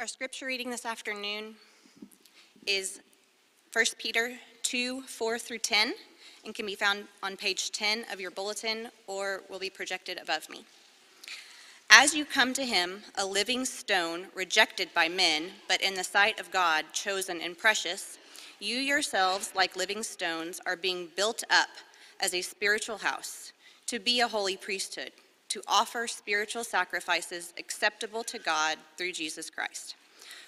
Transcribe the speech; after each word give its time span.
Our 0.00 0.08
scripture 0.08 0.46
reading 0.46 0.70
this 0.70 0.84
afternoon 0.84 1.54
is 2.66 3.00
1 3.72 3.84
Peter 3.96 4.32
2 4.64 5.02
4 5.02 5.38
through 5.38 5.58
10 5.58 5.94
and 6.44 6.52
can 6.52 6.66
be 6.66 6.74
found 6.74 7.04
on 7.22 7.36
page 7.36 7.70
10 7.70 8.06
of 8.12 8.20
your 8.20 8.32
bulletin 8.32 8.88
or 9.06 9.42
will 9.48 9.60
be 9.60 9.70
projected 9.70 10.18
above 10.20 10.50
me. 10.50 10.64
As 11.90 12.12
you 12.12 12.24
come 12.24 12.52
to 12.54 12.64
him, 12.64 13.04
a 13.14 13.24
living 13.24 13.64
stone, 13.64 14.26
rejected 14.34 14.88
by 14.94 15.08
men, 15.08 15.50
but 15.68 15.80
in 15.80 15.94
the 15.94 16.02
sight 16.02 16.40
of 16.40 16.50
God, 16.50 16.86
chosen 16.92 17.40
and 17.40 17.56
precious, 17.56 18.18
you 18.58 18.78
yourselves, 18.78 19.52
like 19.54 19.76
living 19.76 20.02
stones, 20.02 20.60
are 20.66 20.76
being 20.76 21.08
built 21.14 21.44
up 21.50 21.68
as 22.18 22.34
a 22.34 22.42
spiritual 22.42 22.98
house, 22.98 23.52
to 23.86 24.00
be 24.00 24.18
a 24.18 24.28
holy 24.28 24.56
priesthood, 24.56 25.12
to 25.48 25.62
offer 25.66 26.06
spiritual 26.06 26.64
sacrifices 26.64 27.52
acceptable 27.58 28.24
to 28.24 28.38
God 28.38 28.78
through 28.96 29.12
Jesus 29.12 29.50
Christ. 29.50 29.96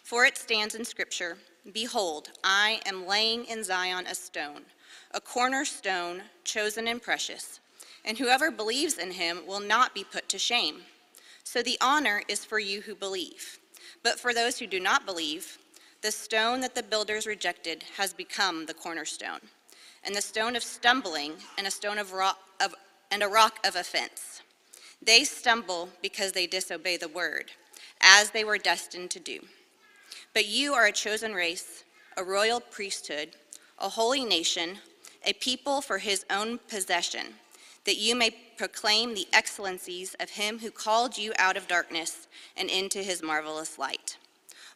For 0.03 0.25
it 0.25 0.39
stands 0.39 0.75
in 0.75 0.85
Scripture 0.85 1.37
Behold, 1.73 2.29
I 2.45 2.81
am 2.87 3.07
laying 3.07 3.45
in 3.47 3.65
Zion 3.65 4.07
a 4.07 4.15
stone, 4.15 4.63
a 5.13 5.21
cornerstone, 5.21 6.23
chosen 6.45 6.87
and 6.87 7.03
precious, 7.03 7.59
and 8.05 8.17
whoever 8.17 8.53
believes 8.53 8.99
in 8.99 9.11
him 9.11 9.41
will 9.47 9.59
not 9.59 9.95
be 9.95 10.05
put 10.05 10.29
to 10.29 10.39
shame. 10.39 10.83
So 11.43 11.63
the 11.63 11.79
honor 11.81 12.23
is 12.29 12.45
for 12.45 12.61
you 12.61 12.83
who 12.83 12.95
believe. 12.95 13.59
But 14.05 14.21
for 14.21 14.33
those 14.33 14.59
who 14.59 14.69
do 14.69 14.79
not 14.79 15.07
believe, 15.07 15.59
the 16.03 16.13
stone 16.13 16.61
that 16.61 16.77
the 16.77 16.83
builders 16.85 17.27
rejected 17.27 17.83
has 17.97 18.13
become 18.13 18.67
the 18.67 18.75
cornerstone, 18.75 19.41
and 20.05 20.15
the 20.15 20.23
stone 20.23 20.55
of 20.55 20.63
stumbling 20.63 21.33
and 21.59 21.67
a 21.67 21.71
stone 21.71 21.99
of 21.99 22.13
rock 22.13 22.39
of, 22.63 22.75
and 23.11 23.25
a 23.25 23.29
rock 23.29 23.59
of 23.67 23.75
offense. 23.75 24.36
They 25.07 25.23
stumble 25.23 25.89
because 26.03 26.33
they 26.33 26.49
disobey 26.49 26.97
the 26.97 27.09
word, 27.09 27.53
as 28.01 28.31
they 28.31 28.43
were 28.43 28.59
destined 28.59 29.11
to 29.13 29.21
do. 29.21 29.39
But 30.35 30.47
you 30.47 30.75
are 30.75 30.87
a 30.87 30.93
chosen 30.93 31.33
race, 31.33 31.85
a 32.17 32.25
royal 32.25 32.61
priesthood, 32.61 33.31
a 33.79 33.89
holy 33.89 34.25
nation, 34.25 34.79
a 35.25 35.33
people 35.35 35.81
for 35.81 35.99
his 35.99 36.27
own 36.29 36.59
possession, 36.69 37.35
that 37.85 37.99
you 37.99 38.17
may 38.17 38.31
proclaim 38.57 39.15
the 39.15 39.29
excellencies 39.33 40.15
of 40.19 40.31
him 40.31 40.59
who 40.59 40.73
called 40.73 41.17
you 41.17 41.33
out 41.39 41.57
of 41.57 41.69
darkness 41.69 42.27
and 42.57 42.69
into 42.69 42.99
his 42.99 43.23
marvelous 43.23 43.79
light. 43.79 44.17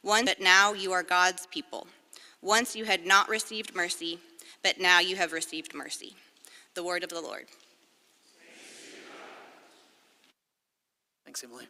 One 0.03 0.27
that 0.27 0.41
now 0.41 0.73
you 0.73 0.93
are 0.93 1.03
God's 1.03 1.47
people. 1.47 1.89
Once 2.41 2.77
you 2.77 2.85
had 2.85 3.05
not 3.05 3.29
received 3.29 3.75
mercy, 3.75 4.21
but 4.63 4.81
now 4.81 5.01
you 5.01 5.17
have 5.17 5.33
received 5.33 5.75
mercy. 5.75 6.15
The 6.75 6.85
word 6.85 7.03
of 7.03 7.11
the 7.11 7.21
Lord. 7.21 7.47
Thanks, 11.31 11.45
Emily. 11.45 11.69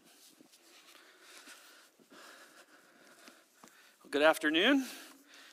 Well, 4.03 4.11
good 4.11 4.23
afternoon. 4.23 4.87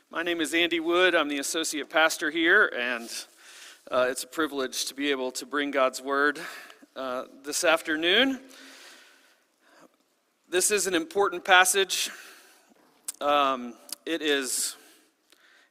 My 0.10 0.24
name 0.24 0.40
is 0.40 0.54
Andy 0.54 0.80
Wood. 0.80 1.14
I'm 1.14 1.28
the 1.28 1.40
associate 1.40 1.90
pastor 1.90 2.32
here, 2.32 2.72
and 2.74 3.10
uh, 3.92 4.06
it's 4.08 4.24
a 4.24 4.28
privilege 4.28 4.86
to 4.86 4.96
be 4.96 5.12
able 5.12 5.32
to 5.32 5.46
bring 5.46 5.72
God's 5.72 6.02
word 6.02 6.40
uh, 6.96 7.26
this 7.44 7.66
afternoon. 7.66 8.40
This 10.48 10.72
is 10.72 10.88
an 10.88 10.96
important 10.96 11.44
passage. 11.44 12.10
Um, 13.20 13.74
it 14.06 14.22
is, 14.22 14.78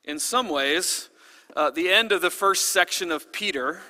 in 0.05 0.19
some 0.19 0.51
ways, 0.51 1.09
uh, 1.57 1.71
the 1.71 1.89
end 1.89 2.13
of 2.13 2.21
the 2.21 2.29
first 2.29 2.69
section 2.69 3.11
of 3.11 3.33
Peter. 3.33 3.81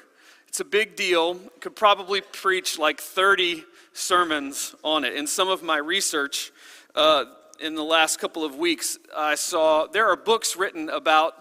It's 0.48 0.60
a 0.60 0.64
big 0.64 0.96
deal. 0.96 1.38
Could 1.60 1.76
probably 1.76 2.20
preach 2.20 2.78
like 2.78 3.00
30 3.00 3.64
sermons 3.92 4.74
on 4.84 5.04
it. 5.04 5.14
In 5.14 5.26
some 5.26 5.48
of 5.48 5.62
my 5.62 5.78
research 5.78 6.52
uh, 6.94 7.24
in 7.60 7.74
the 7.74 7.84
last 7.84 8.18
couple 8.18 8.44
of 8.44 8.56
weeks, 8.56 8.98
I 9.16 9.34
saw 9.34 9.86
there 9.86 10.08
are 10.08 10.16
books 10.16 10.56
written 10.56 10.88
about 10.90 11.34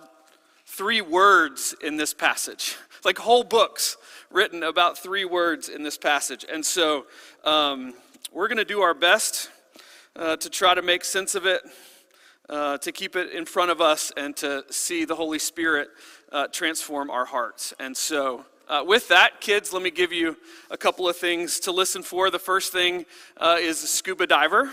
three 0.66 1.02
words 1.02 1.76
in 1.82 1.98
this 1.98 2.14
passage, 2.14 2.76
like 3.06 3.18
whole 3.18 3.44
books 3.44 3.98
written 4.32 4.64
about 4.64 4.98
three 4.98 5.26
words 5.26 5.70
in 5.70 5.84
this 5.84 5.98
passage. 5.98 6.46
And 6.52 6.66
so 6.66 7.06
um, 7.44 7.94
we're 8.32 8.48
going 8.48 8.58
to 8.58 8.66
do 8.66 8.82
our 8.82 8.94
best 8.94 9.50
uh, 10.16 10.38
to 10.38 10.50
try 10.50 10.74
to 10.74 10.82
make 10.82 11.06
sense 11.06 11.36
of 11.36 11.46
it. 11.46 11.62
Uh, 12.48 12.78
to 12.78 12.92
keep 12.92 13.16
it 13.16 13.32
in 13.32 13.44
front 13.44 13.72
of 13.72 13.82
us 13.82 14.12
and 14.18 14.36
to 14.36 14.64
see 14.70 15.04
the 15.04 15.16
Holy 15.16 15.40
Spirit 15.40 15.88
uh, 16.32 16.46
transform 16.46 17.10
our 17.10 17.26
hearts. 17.26 17.74
And 17.80 17.98
so, 17.98 18.46
uh, 18.68 18.84
with 18.86 19.08
that, 19.10 19.42
kids, 19.42 19.72
let 19.74 19.82
me 19.82 19.92
give 19.92 20.12
you 20.12 20.38
a 20.72 20.78
couple 20.78 21.08
of 21.08 21.16
things 21.16 21.60
to 21.62 21.72
listen 21.72 22.02
for. 22.02 22.30
The 22.30 22.40
first 22.40 22.72
thing 22.72 23.06
uh, 23.38 23.58
is 23.60 23.84
a 23.84 23.88
scuba 23.88 24.26
diver. 24.26 24.72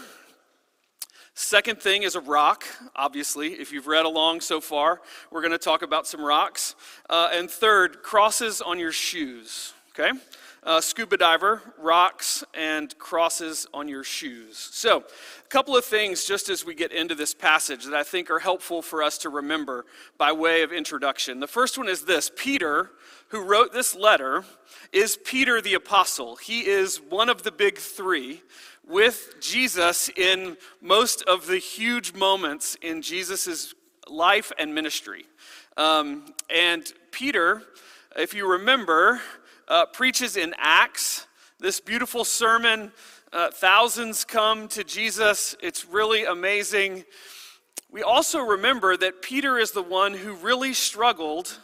Second 1.34 1.80
thing 1.80 2.02
is 2.02 2.14
a 2.14 2.20
rock, 2.20 2.64
obviously. 2.94 3.54
If 3.54 3.72
you've 3.72 3.86
read 3.86 4.04
along 4.04 4.42
so 4.42 4.60
far, 4.60 5.00
we're 5.30 5.40
going 5.40 5.52
to 5.52 5.58
talk 5.58 5.82
about 5.82 6.06
some 6.06 6.22
rocks. 6.22 6.74
Uh, 7.08 7.30
and 7.32 7.50
third, 7.50 8.02
crosses 8.02 8.60
on 8.60 8.78
your 8.78 8.92
shoes, 8.92 9.72
okay? 9.90 10.18
Uh, 10.64 10.80
scuba 10.80 11.16
diver, 11.16 11.60
rocks, 11.76 12.44
and 12.54 12.96
crosses 12.96 13.66
on 13.74 13.88
your 13.88 14.04
shoes. 14.04 14.56
So, 14.56 14.98
a 15.00 15.48
couple 15.48 15.76
of 15.76 15.84
things 15.84 16.24
just 16.24 16.48
as 16.48 16.64
we 16.64 16.72
get 16.76 16.92
into 16.92 17.16
this 17.16 17.34
passage 17.34 17.84
that 17.84 17.94
I 17.94 18.04
think 18.04 18.30
are 18.30 18.38
helpful 18.38 18.80
for 18.80 19.02
us 19.02 19.18
to 19.18 19.28
remember 19.28 19.86
by 20.18 20.30
way 20.30 20.62
of 20.62 20.72
introduction. 20.72 21.40
The 21.40 21.48
first 21.48 21.78
one 21.78 21.88
is 21.88 22.04
this 22.04 22.30
Peter, 22.36 22.92
who 23.28 23.42
wrote 23.42 23.72
this 23.72 23.96
letter, 23.96 24.44
is 24.92 25.18
Peter 25.24 25.60
the 25.60 25.74
Apostle. 25.74 26.36
He 26.36 26.60
is 26.60 27.00
one 27.00 27.28
of 27.28 27.42
the 27.42 27.50
big 27.50 27.76
three 27.76 28.40
with 28.86 29.34
Jesus 29.40 30.10
in 30.10 30.56
most 30.80 31.22
of 31.22 31.48
the 31.48 31.58
huge 31.58 32.14
moments 32.14 32.76
in 32.82 33.02
Jesus' 33.02 33.74
life 34.08 34.52
and 34.60 34.72
ministry. 34.72 35.24
Um, 35.76 36.32
and 36.48 36.92
Peter, 37.10 37.62
if 38.16 38.32
you 38.32 38.48
remember, 38.48 39.20
uh, 39.68 39.86
preaches 39.86 40.36
in 40.36 40.54
Acts 40.58 41.26
this 41.62 41.78
beautiful 41.78 42.24
sermon. 42.24 42.90
Uh, 43.32 43.48
thousands 43.52 44.24
come 44.24 44.66
to 44.66 44.82
Jesus. 44.82 45.54
It's 45.62 45.86
really 45.86 46.24
amazing. 46.24 47.04
We 47.88 48.02
also 48.02 48.40
remember 48.40 48.96
that 48.96 49.22
Peter 49.22 49.58
is 49.58 49.70
the 49.70 49.82
one 49.82 50.12
who 50.12 50.34
really 50.34 50.74
struggled 50.74 51.56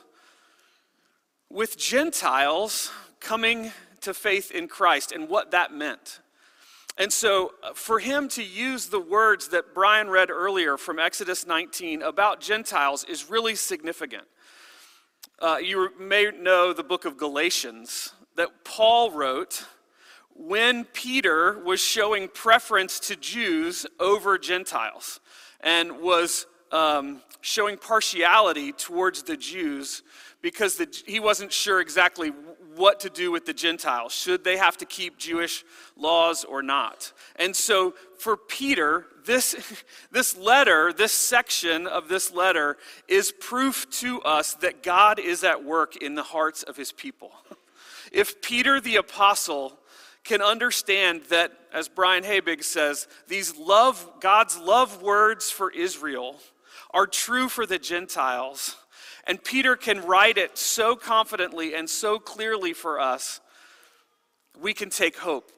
with 1.51 1.77
Gentiles 1.77 2.93
coming 3.19 3.73
to 4.03 4.15
faith 4.15 4.53
in 4.53 4.69
Christ 4.69 5.11
and 5.11 5.29
what 5.29 5.51
that 5.51 5.75
meant. 5.75 6.21
And 6.97 7.13
so, 7.13 7.53
uh, 7.63 7.73
for 7.75 7.99
him 7.99 8.29
to 8.31 8.43
use 8.43 8.87
the 8.87 9.01
words 9.01 9.49
that 9.49 9.75
Brian 9.75 10.09
read 10.09 10.31
earlier 10.31 10.77
from 10.77 10.99
Exodus 11.01 11.47
19 11.47 12.03
about 12.03 12.41
Gentiles 12.41 13.05
is 13.05 13.29
really 13.29 13.57
significant. 13.57 14.25
Uh, 15.41 15.57
you 15.63 15.93
may 16.01 16.33
know 16.33 16.73
the 16.73 16.83
book 16.83 17.05
of 17.05 17.17
Galatians 17.17 18.13
that 18.35 18.65
Paul 18.65 19.13
wrote 19.13 19.67
when 20.35 20.85
Peter 20.85 21.61
was 21.61 21.81
showing 21.81 22.27
preference 22.27 22.99
to 22.99 23.15
Jews 23.15 23.87
over 24.01 24.37
Gentiles 24.37 25.21
and 25.61 26.01
was 26.01 26.47
um, 26.73 27.21
showing 27.41 27.77
partiality 27.77 28.73
towards 28.73 29.23
the 29.23 29.37
Jews 29.37 30.03
because 30.41 30.77
the, 30.77 31.03
he 31.07 31.21
wasn't 31.21 31.53
sure 31.53 31.81
exactly 31.81 32.33
what 32.77 33.01
to 33.01 33.11
do 33.11 33.33
with 33.33 33.45
the 33.45 33.53
Gentiles. 33.53 34.13
Should 34.13 34.45
they 34.45 34.57
have 34.57 34.77
to 34.79 34.87
keep 34.87 35.19
Jewish 35.19 35.65
laws 35.97 36.45
or 36.45 36.63
not? 36.63 37.13
And 37.37 37.55
so 37.55 37.95
for 38.19 38.37
Peter, 38.37 39.07
this, 39.25 39.57
this 40.13 40.37
letter, 40.37 40.93
this 40.93 41.13
section 41.13 41.87
of 41.87 42.09
this 42.09 42.33
letter, 42.33 42.77
is 43.09 43.33
proof 43.33 43.89
to 43.91 44.23
us 44.23 44.55
that 44.55 44.83
God 44.83 45.19
is 45.19 45.43
at 45.43 45.65
work 45.65 45.97
in 45.97 46.15
the 46.15 46.23
hearts 46.23 46.63
of 46.63 46.77
his 46.77 46.93
people. 46.93 47.33
If 48.11 48.41
Peter 48.41 48.81
the 48.81 48.97
apostle 48.97 49.79
can 50.25 50.41
understand 50.41 51.25
that, 51.29 51.53
as 51.75 51.89
Brian 51.89 52.25
Habig 52.25 52.65
says, 52.65 53.07
these 53.27 53.59
love, 53.59 54.09
God's 54.21 54.59
love 54.59 55.03
words 55.03 55.51
for 55.51 55.71
Israel 55.71 56.41
are 56.93 57.07
true 57.07 57.49
for 57.49 57.67
the 57.67 57.79
Gentiles, 57.79 58.77
and 59.27 59.43
Peter 59.43 59.77
can 59.77 60.05
write 60.05 60.39
it 60.39 60.57
so 60.57 60.97
confidently 60.97 61.75
and 61.75 61.89
so 61.89 62.19
clearly 62.19 62.73
for 62.73 62.99
us, 62.99 63.41
we 64.61 64.73
can 64.75 64.91
take 64.91 65.19
hope 65.19 65.53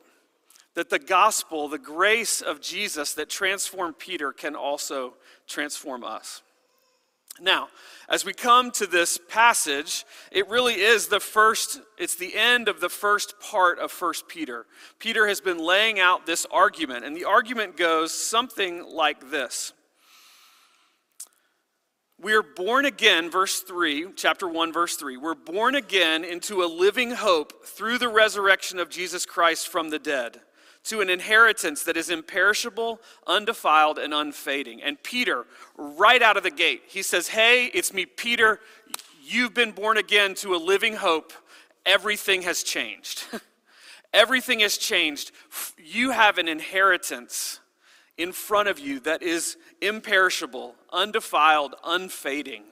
that 0.75 0.91
the 0.91 0.99
gospel, 0.99 1.69
the 1.69 1.79
grace 1.79 2.41
of 2.41 2.61
Jesus 2.61 3.15
that 3.15 3.29
transformed 3.29 3.99
Peter, 3.99 4.33
can 4.33 4.55
also 4.55 5.15
transform 5.47 6.05
us. 6.05 6.43
Now, 7.41 7.69
as 8.09 8.25
we 8.25 8.33
come 8.33 8.71
to 8.73 8.87
this 8.87 9.19
passage, 9.29 10.05
it 10.31 10.49
really 10.49 10.75
is 10.75 11.07
the 11.07 11.21
first, 11.21 11.81
it's 11.97 12.17
the 12.17 12.35
end 12.35 12.69
of 12.69 12.81
the 12.81 12.89
first 12.89 13.39
part 13.41 13.79
of 13.79 13.91
First 13.91 14.29
Peter. 14.29 14.67
Peter 14.99 15.27
has 15.27 15.41
been 15.41 15.59
laying 15.59 16.01
out 16.01 16.27
this 16.27 16.47
argument, 16.51 17.05
and 17.05 17.17
the 17.17 17.25
argument 17.25 17.77
goes 17.77 18.13
something 18.13 18.85
like 18.85 19.31
this 19.31 19.73
we 22.23 22.35
are 22.35 22.43
born 22.43 22.85
again, 22.85 23.31
verse 23.31 23.61
3, 23.61 24.09
chapter 24.15 24.47
1, 24.47 24.73
verse 24.73 24.97
3. 24.97 25.17
We're 25.17 25.35
born 25.35 25.75
again 25.75 26.23
into 26.23 26.63
a 26.63 26.67
living 26.67 27.13
hope 27.13 27.65
through 27.65 27.99
the 27.99 28.09
resurrection 28.09 28.79
of 28.79 28.91
Jesus 28.91 29.25
Christ 29.25 29.69
from 29.69 29.89
the 29.89 29.99
dead, 29.99 30.41
to 30.85 31.01
an 31.01 31.09
inheritance 31.09 31.83
that 31.85 31.97
is 31.97 32.11
imperishable, 32.11 33.01
undefiled, 33.27 33.99
and 33.99 34.13
unfading. 34.13 34.83
And 34.83 35.03
Peter, 35.03 35.47
right 35.77 36.21
out 36.21 36.37
of 36.37 36.43
the 36.43 36.51
gate, 36.51 36.83
he 36.89 37.03
says, 37.03 37.29
Hey, 37.29 37.67
it's 37.73 37.93
me, 37.93 38.05
Peter. 38.05 38.61
You've 39.23 39.55
been 39.55 39.73
born 39.73 39.97
again 39.97 40.35
to 40.37 40.55
a 40.55 40.59
living 40.59 40.97
hope. 40.97 41.33
Everything 41.87 42.43
has 42.43 42.63
changed. 42.63 43.25
Everything 44.13 44.61
has 44.61 44.77
changed. 44.77 45.33
You 45.79 46.11
have 46.11 46.37
an 46.37 46.49
inheritance 46.49 47.61
in 48.21 48.33
front 48.33 48.69
of 48.69 48.79
you 48.79 49.01
that 49.01 49.23
is 49.23 49.57
imperishable, 49.81 50.75
undefiled, 50.93 51.75
unfading. 51.83 52.65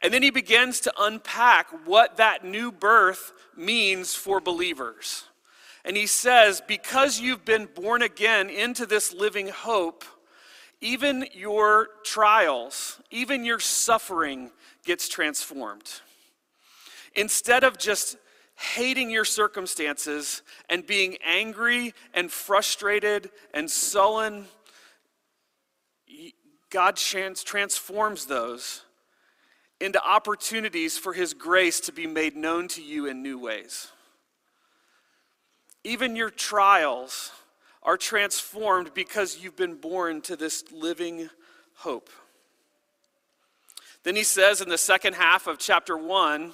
And 0.00 0.14
then 0.14 0.22
he 0.22 0.30
begins 0.30 0.78
to 0.80 0.92
unpack 0.96 1.66
what 1.86 2.18
that 2.18 2.44
new 2.44 2.70
birth 2.70 3.32
means 3.56 4.14
for 4.14 4.40
believers. 4.40 5.24
And 5.84 5.96
he 5.96 6.06
says, 6.06 6.62
because 6.68 7.18
you've 7.18 7.44
been 7.44 7.66
born 7.74 8.02
again 8.02 8.48
into 8.48 8.86
this 8.86 9.12
living 9.12 9.48
hope, 9.48 10.04
even 10.80 11.26
your 11.32 11.88
trials, 12.04 13.00
even 13.10 13.44
your 13.44 13.58
suffering 13.58 14.52
gets 14.84 15.08
transformed. 15.08 15.90
Instead 17.16 17.64
of 17.64 17.76
just 17.76 18.18
hating 18.56 19.10
your 19.10 19.24
circumstances 19.24 20.42
and 20.68 20.86
being 20.86 21.16
angry 21.24 21.94
and 22.12 22.30
frustrated 22.30 23.30
and 23.52 23.70
sullen, 23.70 24.46
God 26.70 26.96
transforms 26.96 28.26
those 28.26 28.82
into 29.80 30.02
opportunities 30.04 30.96
for 30.96 31.12
His 31.12 31.34
grace 31.34 31.80
to 31.80 31.92
be 31.92 32.06
made 32.06 32.36
known 32.36 32.68
to 32.68 32.82
you 32.82 33.06
in 33.06 33.22
new 33.22 33.38
ways. 33.38 33.88
Even 35.82 36.16
your 36.16 36.30
trials 36.30 37.32
are 37.82 37.96
transformed 37.96 38.94
because 38.94 39.38
you've 39.38 39.56
been 39.56 39.74
born 39.74 40.22
to 40.22 40.36
this 40.36 40.64
living 40.72 41.28
hope. 41.74 42.08
Then 44.04 44.16
he 44.16 44.22
says 44.22 44.60
in 44.60 44.68
the 44.68 44.78
second 44.78 45.14
half 45.14 45.46
of 45.46 45.58
chapter 45.58 45.96
1 45.96 46.52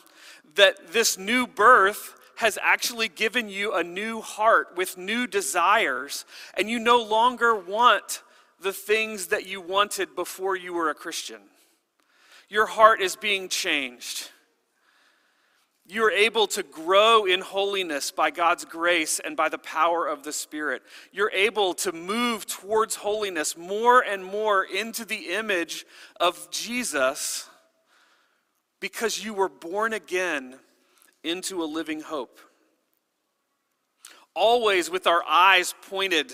that 0.55 0.93
this 0.93 1.19
new 1.19 1.47
birth 1.47 2.14
has 2.37 2.58
actually 2.62 3.08
given 3.08 3.50
you 3.50 3.75
a 3.75 3.85
new 3.85 4.23
heart 4.23 4.69
with 4.75 4.97
new 4.97 5.26
desires, 5.26 6.25
and 6.56 6.70
you 6.70 6.79
no 6.79 7.02
longer 7.02 7.55
want 7.55 8.23
the 8.62 8.73
things 8.73 9.26
that 9.26 9.47
you 9.47 9.61
wanted 9.61 10.17
before 10.17 10.56
you 10.56 10.73
were 10.73 10.88
a 10.88 10.94
Christian. 10.94 11.41
Your 12.49 12.64
heart 12.64 13.02
is 13.02 13.14
being 13.14 13.50
changed. 13.50 14.31
You're 15.87 16.11
able 16.11 16.47
to 16.47 16.62
grow 16.62 17.26
in 17.26 17.41
holiness 17.41 18.11
by 18.11 18.31
God's 18.31 18.64
grace 18.64 19.20
and 19.23 19.37
by 19.37 19.50
the 19.50 19.58
power 19.58 20.06
of 20.06 20.23
the 20.23 20.32
Spirit. 20.32 20.82
You're 21.12 21.32
able 21.32 21.75
to 21.75 21.93
move 21.93 22.47
towards 22.47 22.94
holiness 22.94 23.55
more 23.55 24.00
and 24.00 24.25
more 24.25 24.64
into 24.64 25.05
the 25.05 25.35
image 25.35 25.85
of 26.19 26.49
Jesus 26.50 27.50
because 28.80 29.22
you 29.22 29.34
were 29.34 29.48
born 29.48 29.92
again 29.92 30.56
into 31.22 31.62
a 31.62 31.66
living 31.66 32.00
hope. 32.00 32.40
Always 34.34 34.90
with 34.90 35.06
our 35.06 35.22
eyes 35.28 35.74
pointed 35.88 36.32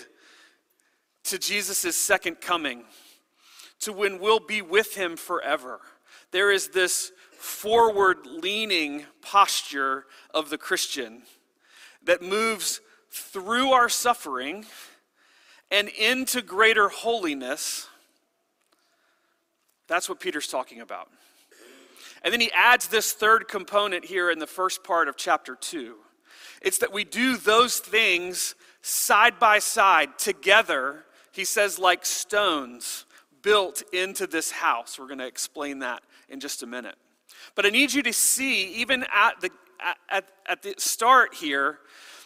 to 1.24 1.38
Jesus' 1.38 1.96
second 1.96 2.40
coming, 2.40 2.84
to 3.80 3.92
when 3.92 4.20
we'll 4.20 4.40
be 4.40 4.62
with 4.62 4.94
him 4.94 5.16
forever. 5.16 5.80
There 6.30 6.52
is 6.52 6.68
this 6.68 7.12
forward 7.32 8.26
leaning 8.26 9.04
posture 9.22 10.06
of 10.32 10.50
the 10.50 10.58
Christian 10.58 11.22
that 12.04 12.22
moves 12.22 12.80
through 13.10 13.72
our 13.72 13.88
suffering 13.88 14.64
and 15.70 15.88
into 15.88 16.42
greater 16.42 16.88
holiness. 16.88 17.88
That's 19.88 20.08
what 20.08 20.20
Peter's 20.20 20.48
talking 20.48 20.80
about. 20.80 21.08
And 22.26 22.32
then 22.32 22.40
he 22.40 22.50
adds 22.50 22.88
this 22.88 23.12
third 23.12 23.46
component 23.46 24.04
here 24.04 24.32
in 24.32 24.40
the 24.40 24.48
first 24.48 24.82
part 24.82 25.06
of 25.06 25.16
chapter 25.16 25.54
2. 25.54 25.94
It's 26.60 26.78
that 26.78 26.92
we 26.92 27.04
do 27.04 27.36
those 27.36 27.78
things 27.78 28.56
side 28.82 29.38
by 29.38 29.60
side 29.60 30.18
together, 30.18 31.04
he 31.30 31.44
says, 31.44 31.78
like 31.78 32.04
stones 32.04 33.06
built 33.42 33.84
into 33.92 34.26
this 34.26 34.50
house. 34.50 34.98
We're 34.98 35.06
going 35.06 35.20
to 35.20 35.26
explain 35.26 35.78
that 35.78 36.02
in 36.28 36.40
just 36.40 36.64
a 36.64 36.66
minute. 36.66 36.96
But 37.54 37.64
I 37.64 37.68
need 37.68 37.92
you 37.92 38.02
to 38.02 38.12
see, 38.12 38.72
even 38.72 39.04
at 39.14 39.40
the, 39.40 39.50
at, 40.10 40.24
at 40.48 40.62
the 40.64 40.74
start 40.78 41.32
here, 41.32 41.78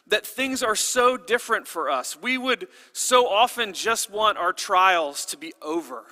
that 0.06 0.26
things 0.26 0.62
are 0.62 0.76
so 0.76 1.18
different 1.18 1.68
for 1.68 1.90
us. 1.90 2.16
We 2.18 2.38
would 2.38 2.68
so 2.94 3.28
often 3.28 3.74
just 3.74 4.10
want 4.10 4.38
our 4.38 4.54
trials 4.54 5.26
to 5.26 5.36
be 5.36 5.52
over. 5.60 6.04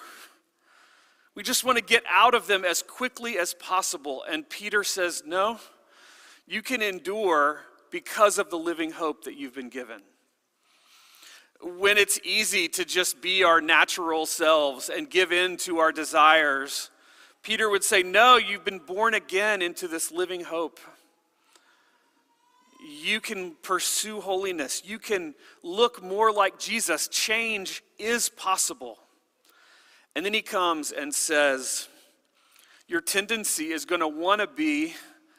We 1.39 1.45
just 1.45 1.63
want 1.63 1.79
to 1.79 1.85
get 1.85 2.03
out 2.11 2.35
of 2.35 2.49
them 2.49 2.65
as 2.65 2.83
quickly 2.83 3.39
as 3.39 3.55
possible. 3.55 4.25
And 4.29 4.51
Peter 4.51 4.83
says, 4.83 5.23
No, 5.25 5.61
you 6.49 6.63
can 6.63 6.83
endure 6.83 7.61
because 7.93 8.39
of 8.39 8.51
the 8.51 8.59
living 8.59 8.91
hope 8.91 9.23
that 9.23 9.37
you've 9.37 9.55
been 9.55 9.69
given. 9.69 10.01
When 11.63 11.97
it's 11.97 12.19
easy 12.25 12.67
to 12.71 12.85
just 12.85 13.23
be 13.23 13.45
our 13.45 13.61
natural 13.61 14.27
selves 14.27 14.89
and 14.89 15.09
give 15.09 15.31
in 15.31 15.59
to 15.59 15.79
our 15.79 15.93
desires, 15.93 16.91
Peter 17.45 17.71
would 17.71 17.85
say, 17.85 18.03
No, 18.03 18.37
you've 18.37 18.65
been 18.65 18.81
born 18.81 19.15
again 19.15 19.63
into 19.63 19.87
this 19.87 20.11
living 20.11 20.43
hope. 20.43 20.81
You 23.05 23.21
can 23.21 23.55
pursue 23.63 24.21
holiness. 24.21 24.83
You 24.85 24.99
can 24.99 25.37
look 25.63 26.03
more 26.03 26.33
like 26.33 26.59
Jesus. 26.59 27.07
Change 27.07 27.85
is 27.97 28.29
possible. 28.29 28.99
And 30.19 30.27
then 30.27 30.35
he 30.35 30.43
comes 30.43 30.91
and 30.91 31.15
says, 31.15 31.87
Your 32.89 33.01
tendency 33.01 33.71
is 33.71 33.85
going 33.85 34.01
to 34.01 34.09
want 34.09 34.41
to 34.41 34.49
be, 34.49 34.95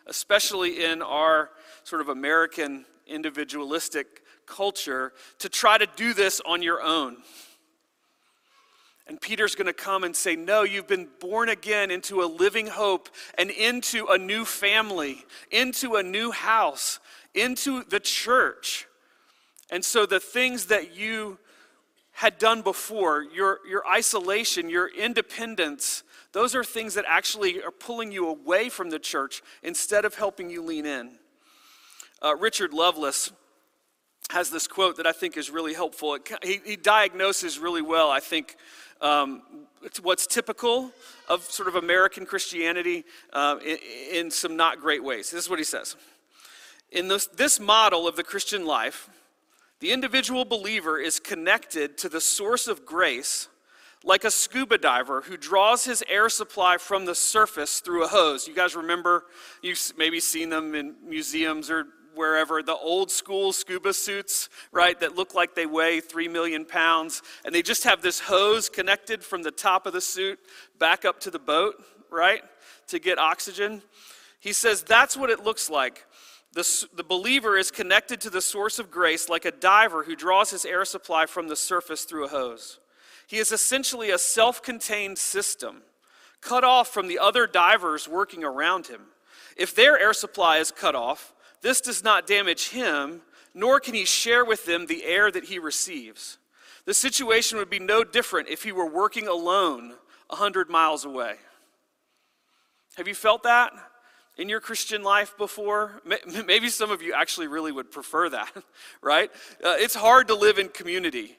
especially 0.07 0.85
in 0.85 1.01
our 1.01 1.49
sort 1.83 1.99
of 1.99 2.07
American 2.07 2.85
individualistic 3.05 4.23
culture, 4.45 5.11
to 5.39 5.49
try 5.49 5.77
to 5.77 5.85
do 5.97 6.13
this 6.13 6.39
on 6.45 6.61
your 6.61 6.81
own. 6.81 7.17
And 9.05 9.19
Peter's 9.19 9.53
going 9.53 9.67
to 9.67 9.73
come 9.73 10.05
and 10.05 10.15
say, 10.15 10.37
No, 10.37 10.63
you've 10.63 10.87
been 10.87 11.09
born 11.19 11.49
again 11.49 11.91
into 11.91 12.23
a 12.23 12.27
living 12.27 12.67
hope 12.67 13.09
and 13.37 13.51
into 13.51 14.05
a 14.05 14.17
new 14.17 14.45
family, 14.45 15.25
into 15.51 15.97
a 15.97 16.03
new 16.03 16.31
house, 16.31 17.01
into 17.35 17.83
the 17.83 17.99
church. 17.99 18.87
And 19.69 19.83
so 19.83 20.05
the 20.05 20.21
things 20.21 20.67
that 20.67 20.95
you 20.95 21.37
had 22.19 22.37
done 22.37 22.61
before, 22.61 23.23
your, 23.33 23.59
your 23.65 23.81
isolation, 23.87 24.69
your 24.69 24.89
independence, 24.89 26.03
those 26.33 26.53
are 26.53 26.65
things 26.65 26.95
that 26.95 27.05
actually 27.07 27.63
are 27.63 27.71
pulling 27.71 28.11
you 28.11 28.27
away 28.27 28.67
from 28.67 28.89
the 28.89 28.99
church 28.99 29.41
instead 29.63 30.03
of 30.03 30.15
helping 30.15 30.49
you 30.49 30.61
lean 30.61 30.85
in. 30.85 31.11
Uh, 32.21 32.35
Richard 32.35 32.73
Lovelace 32.73 33.31
has 34.31 34.49
this 34.49 34.67
quote 34.67 34.97
that 34.97 35.07
I 35.07 35.13
think 35.13 35.37
is 35.37 35.49
really 35.49 35.73
helpful. 35.73 36.15
It, 36.15 36.29
he, 36.43 36.59
he, 36.65 36.75
diagnoses 36.75 37.57
really 37.57 37.81
well, 37.81 38.11
I 38.11 38.19
think, 38.19 38.57
um, 38.99 39.41
what's 40.01 40.27
typical 40.27 40.91
of 41.29 41.43
sort 41.43 41.69
of 41.69 41.75
American 41.75 42.25
Christianity 42.25 43.05
uh, 43.31 43.59
in, 43.65 43.77
in, 44.11 44.31
some 44.31 44.57
not 44.57 44.81
great 44.81 45.05
ways. 45.05 45.31
This 45.31 45.45
is 45.45 45.49
what 45.49 45.57
he 45.57 45.63
says. 45.63 45.95
In 46.91 47.07
this, 47.07 47.27
this 47.27 47.61
model 47.61 48.09
of 48.09 48.17
the 48.17 48.23
Christian 48.23 48.65
life, 48.65 49.09
the 49.79 49.91
individual 49.91 50.45
believer 50.45 50.99
is 50.99 51.19
connected 51.19 51.97
to 51.99 52.09
the 52.09 52.21
source 52.21 52.67
of 52.67 52.85
grace 52.85 53.47
like 54.03 54.23
a 54.23 54.31
scuba 54.31 54.77
diver 54.77 55.21
who 55.21 55.37
draws 55.37 55.83
his 55.83 56.03
air 56.07 56.29
supply 56.29 56.77
from 56.77 57.05
the 57.05 57.15
surface 57.15 57.79
through 57.79 58.05
a 58.05 58.07
hose. 58.07 58.47
You 58.47 58.55
guys 58.55 58.75
remember, 58.75 59.25
you've 59.61 59.79
maybe 59.97 60.19
seen 60.19 60.49
them 60.49 60.73
in 60.73 60.95
museums 61.05 61.69
or 61.69 61.85
wherever, 62.15 62.63
the 62.63 62.75
old 62.75 63.11
school 63.11 63.53
scuba 63.53 63.93
suits, 63.93 64.49
right, 64.71 64.99
that 64.99 65.15
look 65.15 65.33
like 65.33 65.55
they 65.55 65.65
weigh 65.65 65.99
three 65.99 66.27
million 66.27 66.65
pounds, 66.65 67.21
and 67.45 67.53
they 67.53 67.61
just 67.61 67.83
have 67.83 68.01
this 68.01 68.19
hose 68.19 68.67
connected 68.67 69.23
from 69.23 69.43
the 69.43 69.51
top 69.51 69.85
of 69.85 69.93
the 69.93 70.01
suit 70.01 70.39
back 70.79 71.05
up 71.05 71.19
to 71.21 71.31
the 71.31 71.39
boat, 71.39 71.75
right, 72.09 72.41
to 72.87 72.99
get 72.99 73.19
oxygen. 73.19 73.81
He 74.39 74.53
says 74.53 74.83
that's 74.83 75.15
what 75.15 75.29
it 75.29 75.43
looks 75.43 75.69
like 75.69 76.05
the, 76.53 76.87
the 76.95 77.03
believer 77.03 77.57
is 77.57 77.69
connected 77.69 78.19
to 78.21 78.29
the 78.29 78.41
source 78.41 78.79
of 78.79 78.89
grace 78.89 79.29
like 79.29 79.45
a 79.45 79.51
diver 79.51 80.03
who 80.03 80.15
draws 80.15 80.49
his 80.49 80.65
air 80.65 80.83
supply 80.83 81.25
from 81.25 81.47
the 81.47 81.55
surface 81.55 82.03
through 82.05 82.25
a 82.25 82.29
hose. 82.29 82.79
He 83.27 83.37
is 83.37 83.51
essentially 83.51 84.09
a 84.09 84.17
self 84.17 84.63
contained 84.63 85.19
system, 85.19 85.83
cut 86.41 86.63
off 86.63 86.87
from 86.87 87.07
the 87.07 87.19
other 87.19 87.45
divers 87.45 88.07
working 88.07 88.43
around 88.43 88.87
him. 88.87 89.01
If 89.55 89.75
their 89.75 89.99
air 89.99 90.13
supply 90.13 90.57
is 90.57 90.71
cut 90.71 90.95
off, 90.95 91.33
this 91.61 91.81
does 91.81 92.03
not 92.03 92.25
damage 92.25 92.69
him, 92.69 93.21
nor 93.53 93.79
can 93.79 93.93
he 93.93 94.05
share 94.05 94.43
with 94.43 94.65
them 94.65 94.87
the 94.87 95.03
air 95.03 95.29
that 95.29 95.45
he 95.45 95.59
receives. 95.59 96.39
The 96.85 96.93
situation 96.93 97.59
would 97.59 97.69
be 97.69 97.79
no 97.79 98.03
different 98.03 98.49
if 98.49 98.63
he 98.63 98.71
were 98.71 98.89
working 98.89 99.27
alone 99.27 99.91
a 100.29 100.35
100 100.35 100.69
miles 100.69 101.05
away. 101.05 101.35
Have 102.97 103.07
you 103.07 103.15
felt 103.15 103.43
that? 103.43 103.71
In 104.39 104.47
your 104.47 104.61
Christian 104.61 105.03
life 105.03 105.37
before? 105.37 106.01
Maybe 106.45 106.69
some 106.69 106.89
of 106.89 107.01
you 107.01 107.13
actually 107.13 107.47
really 107.47 107.73
would 107.73 107.91
prefer 107.91 108.29
that, 108.29 108.51
right? 109.01 109.29
Uh, 109.63 109.75
it's 109.77 109.95
hard 109.95 110.29
to 110.29 110.35
live 110.35 110.57
in 110.57 110.69
community. 110.69 111.37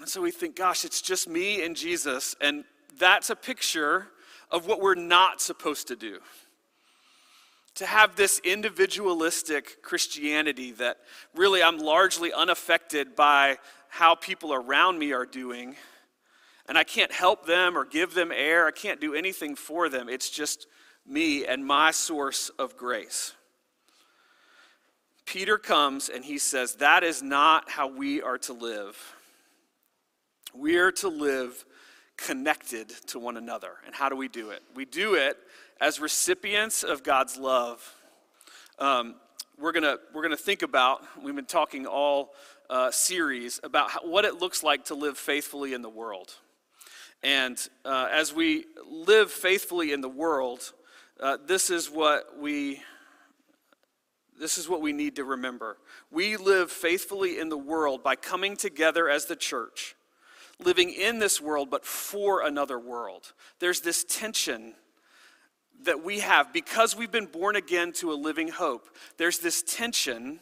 And 0.00 0.08
so 0.08 0.20
we 0.20 0.32
think, 0.32 0.56
gosh, 0.56 0.84
it's 0.84 1.00
just 1.00 1.28
me 1.28 1.64
and 1.64 1.76
Jesus, 1.76 2.34
and 2.40 2.64
that's 2.98 3.30
a 3.30 3.36
picture 3.36 4.08
of 4.50 4.66
what 4.66 4.80
we're 4.80 4.96
not 4.96 5.40
supposed 5.40 5.88
to 5.88 5.96
do. 5.96 6.18
To 7.76 7.86
have 7.86 8.16
this 8.16 8.40
individualistic 8.42 9.82
Christianity 9.82 10.72
that 10.72 10.96
really 11.36 11.62
I'm 11.62 11.78
largely 11.78 12.32
unaffected 12.32 13.14
by 13.14 13.58
how 13.88 14.16
people 14.16 14.52
around 14.52 14.98
me 14.98 15.12
are 15.12 15.26
doing, 15.26 15.76
and 16.68 16.76
I 16.76 16.82
can't 16.82 17.12
help 17.12 17.46
them 17.46 17.78
or 17.78 17.84
give 17.84 18.14
them 18.14 18.32
air, 18.32 18.66
I 18.66 18.72
can't 18.72 19.00
do 19.00 19.14
anything 19.14 19.54
for 19.54 19.88
them. 19.88 20.08
It's 20.08 20.30
just 20.30 20.66
me 21.08 21.46
and 21.46 21.64
my 21.64 21.90
source 21.90 22.50
of 22.58 22.76
grace. 22.76 23.32
Peter 25.24 25.58
comes 25.58 26.08
and 26.08 26.24
he 26.24 26.38
says, 26.38 26.76
That 26.76 27.02
is 27.02 27.22
not 27.22 27.70
how 27.70 27.88
we 27.88 28.22
are 28.22 28.38
to 28.38 28.52
live. 28.52 28.96
We 30.54 30.76
are 30.78 30.92
to 30.92 31.08
live 31.08 31.64
connected 32.16 32.88
to 33.08 33.18
one 33.18 33.36
another. 33.36 33.72
And 33.86 33.94
how 33.94 34.08
do 34.08 34.16
we 34.16 34.28
do 34.28 34.50
it? 34.50 34.62
We 34.74 34.84
do 34.84 35.14
it 35.14 35.36
as 35.80 36.00
recipients 36.00 36.82
of 36.82 37.02
God's 37.02 37.36
love. 37.36 37.94
Um, 38.78 39.16
we're 39.58 39.72
going 39.72 39.98
we're 40.14 40.22
gonna 40.22 40.36
think 40.36 40.62
about, 40.62 41.02
we've 41.22 41.34
been 41.34 41.44
talking 41.44 41.86
all 41.86 42.32
uh, 42.70 42.90
series 42.90 43.60
about 43.62 43.90
how, 43.90 44.00
what 44.00 44.24
it 44.24 44.40
looks 44.40 44.62
like 44.62 44.86
to 44.86 44.94
live 44.94 45.18
faithfully 45.18 45.74
in 45.74 45.82
the 45.82 45.88
world. 45.88 46.34
And 47.22 47.58
uh, 47.84 48.08
as 48.10 48.32
we 48.32 48.66
live 48.88 49.30
faithfully 49.30 49.92
in 49.92 50.00
the 50.00 50.08
world, 50.08 50.72
uh, 51.20 51.36
this 51.46 51.70
is 51.70 51.90
what 51.90 52.38
we 52.38 52.80
this 54.38 54.56
is 54.56 54.68
what 54.68 54.80
we 54.80 54.92
need 54.92 55.16
to 55.16 55.24
remember. 55.24 55.78
We 56.12 56.36
live 56.36 56.70
faithfully 56.70 57.40
in 57.40 57.48
the 57.48 57.58
world 57.58 58.04
by 58.04 58.14
coming 58.14 58.56
together 58.56 59.08
as 59.08 59.24
the 59.26 59.34
church, 59.34 59.96
living 60.64 60.90
in 60.90 61.18
this 61.18 61.40
world, 61.40 61.70
but 61.70 61.84
for 61.84 62.42
another 62.42 62.78
world. 62.78 63.32
There's 63.58 63.80
this 63.80 64.04
tension 64.04 64.74
that 65.82 66.04
we 66.04 66.20
have 66.20 66.52
because 66.52 66.94
we've 66.94 67.10
been 67.10 67.26
born 67.26 67.56
again 67.56 67.92
to 67.94 68.12
a 68.12 68.14
living 68.14 68.46
hope. 68.46 68.88
There's 69.16 69.40
this 69.40 69.60
tension 69.62 70.38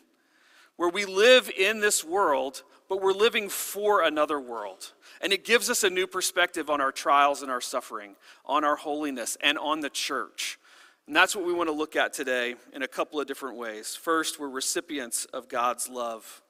where 0.76 0.90
we 0.90 1.06
live 1.06 1.50
in 1.56 1.80
this 1.80 2.04
world, 2.04 2.64
but 2.90 3.00
we're 3.00 3.12
living 3.12 3.49
for 3.49 4.02
another 4.02 4.38
world. 4.38 4.92
And 5.23 5.33
it 5.33 5.45
gives 5.45 5.71
us 5.71 5.85
a 5.85 5.90
new 5.90 6.06
perspective 6.06 6.68
on 6.68 6.83
our 6.83 6.92
trials 6.92 7.40
and 7.40 7.50
our 7.50 7.62
suffering, 7.62 8.16
on 8.45 8.62
our 8.62 8.76
holiness, 8.76 9.38
and 9.40 9.56
on 9.56 9.80
the 9.80 9.88
church. 9.88 10.59
And 11.07 11.15
that's 11.15 11.37
what 11.37 11.47
we 11.47 11.53
want 11.53 11.69
to 11.69 11.75
look 11.75 11.95
at 11.95 12.13
today 12.13 12.57
in 12.73 12.83
a 12.83 12.89
couple 12.89 13.21
of 13.21 13.29
different 13.29 13.57
ways. 13.57 13.95
First, 13.95 14.41
we're 14.41 14.49
recipients 14.49 15.25
of 15.27 15.49
God's 15.49 15.89
love. 15.89 16.43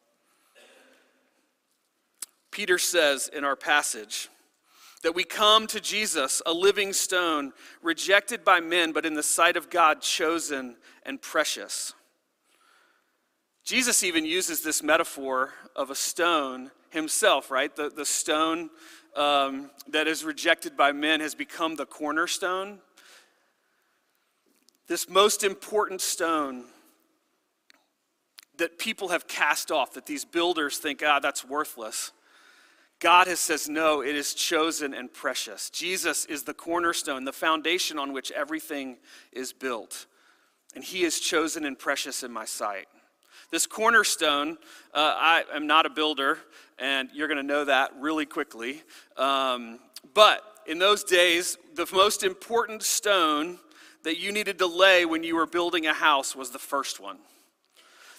Peter 2.50 2.78
says 2.78 3.28
in 3.28 3.44
our 3.44 3.56
passage 3.56 4.30
that 5.02 5.14
we 5.14 5.24
come 5.24 5.66
to 5.66 5.78
Jesus, 5.78 6.40
a 6.46 6.54
living 6.54 6.94
stone, 6.94 7.52
rejected 7.82 8.44
by 8.44 8.60
men, 8.60 8.92
but 8.92 9.04
in 9.04 9.12
the 9.12 9.22
sight 9.22 9.58
of 9.58 9.68
God, 9.68 10.00
chosen 10.00 10.76
and 11.04 11.20
precious. 11.20 11.92
Jesus 13.62 14.02
even 14.02 14.24
uses 14.24 14.62
this 14.62 14.82
metaphor 14.82 15.52
of 15.74 15.90
a 15.90 15.94
stone 15.94 16.70
himself, 16.88 17.50
right? 17.50 17.74
The, 17.76 17.90
the 17.90 18.06
stone 18.06 18.70
um, 19.14 19.70
that 19.88 20.06
is 20.06 20.24
rejected 20.24 20.78
by 20.78 20.92
men 20.92 21.20
has 21.20 21.34
become 21.34 21.76
the 21.76 21.84
cornerstone 21.84 22.78
this 24.88 25.08
most 25.08 25.42
important 25.42 26.00
stone 26.00 26.64
that 28.58 28.78
people 28.78 29.08
have 29.08 29.26
cast 29.26 29.70
off, 29.70 29.94
that 29.94 30.06
these 30.06 30.24
builders 30.24 30.78
think, 30.78 31.02
ah, 31.04 31.18
that's 31.20 31.44
worthless. 31.44 32.12
God 32.98 33.26
has 33.26 33.40
says, 33.40 33.68
no, 33.68 34.00
it 34.00 34.16
is 34.16 34.32
chosen 34.32 34.94
and 34.94 35.12
precious. 35.12 35.68
Jesus 35.68 36.24
is 36.24 36.44
the 36.44 36.54
cornerstone, 36.54 37.24
the 37.24 37.32
foundation 37.32 37.98
on 37.98 38.14
which 38.14 38.30
everything 38.30 38.96
is 39.32 39.52
built. 39.52 40.06
And 40.74 40.82
he 40.82 41.04
is 41.04 41.20
chosen 41.20 41.66
and 41.66 41.78
precious 41.78 42.22
in 42.22 42.32
my 42.32 42.46
sight. 42.46 42.86
This 43.50 43.66
cornerstone, 43.66 44.56
uh, 44.94 45.14
I 45.16 45.44
am 45.54 45.66
not 45.66 45.84
a 45.86 45.90
builder, 45.90 46.38
and 46.78 47.10
you're 47.12 47.28
going 47.28 47.40
to 47.40 47.46
know 47.46 47.64
that 47.64 47.92
really 48.00 48.26
quickly. 48.26 48.82
Um, 49.16 49.78
but 50.14 50.42
in 50.66 50.78
those 50.78 51.04
days, 51.04 51.58
the 51.74 51.86
most 51.92 52.24
important 52.24 52.82
stone 52.82 53.58
that 54.06 54.20
you 54.20 54.30
needed 54.30 54.56
to 54.56 54.66
lay 54.68 55.04
when 55.04 55.24
you 55.24 55.34
were 55.34 55.46
building 55.46 55.88
a 55.88 55.92
house 55.92 56.36
was 56.36 56.52
the 56.52 56.60
first 56.60 57.00
one. 57.00 57.18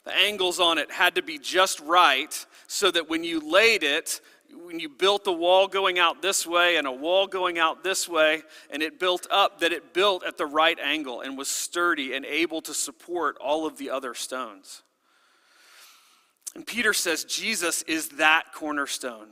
The 0.03 0.13
angles 0.13 0.60
on 0.60 0.77
it 0.77 0.91
had 0.91 1.15
to 1.15 1.22
be 1.22 1.38
just 1.38 1.79
right 1.79 2.46
so 2.67 2.91
that 2.91 3.10
when 3.10 3.24
you 3.24 3.39
laid 3.39 3.84
it, 3.84 4.20
when 4.65 4.82
you 4.82 4.89
built 4.89 5.24
the 5.24 5.32
wall 5.32 5.65
going 5.65 5.98
out 5.98 6.22
this 6.22 6.46
way 6.46 6.75
and 6.75 6.88
a 6.88 6.91
wall 6.91 7.25
going 7.25 7.58
out 7.58 7.86
this 7.86 8.06
way, 8.06 8.41
and 8.70 8.84
it 8.84 9.00
built 9.00 9.27
up, 9.32 9.62
that 9.62 9.72
it 9.72 9.94
built 9.94 10.25
at 10.25 10.38
the 10.38 10.46
right 10.46 10.77
angle 10.77 11.22
and 11.22 11.38
was 11.38 11.48
sturdy 11.48 12.13
and 12.13 12.25
able 12.25 12.62
to 12.63 12.74
support 12.74 13.38
all 13.39 13.65
of 13.65 13.77
the 13.77 13.89
other 13.89 14.13
stones. 14.13 14.84
And 16.53 16.67
Peter 16.67 16.91
says 16.91 17.24
Jesus 17.24 17.82
is 17.84 18.10
that 18.10 18.51
cornerstone. 18.53 19.29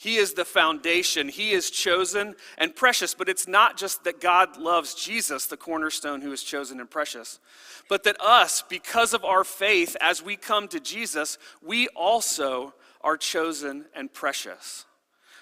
He 0.00 0.14
is 0.14 0.34
the 0.34 0.44
foundation. 0.44 1.28
He 1.28 1.50
is 1.50 1.70
chosen 1.70 2.36
and 2.56 2.74
precious. 2.74 3.14
But 3.14 3.28
it's 3.28 3.48
not 3.48 3.76
just 3.76 4.04
that 4.04 4.20
God 4.20 4.56
loves 4.56 4.94
Jesus, 4.94 5.46
the 5.46 5.56
cornerstone 5.56 6.20
who 6.20 6.32
is 6.32 6.44
chosen 6.44 6.78
and 6.78 6.88
precious, 6.88 7.40
but 7.88 8.04
that 8.04 8.20
us, 8.20 8.62
because 8.62 9.12
of 9.12 9.24
our 9.24 9.42
faith, 9.42 9.96
as 10.00 10.22
we 10.22 10.36
come 10.36 10.68
to 10.68 10.78
Jesus, 10.78 11.36
we 11.60 11.88
also 11.88 12.74
are 13.00 13.16
chosen 13.16 13.86
and 13.92 14.12
precious. 14.12 14.84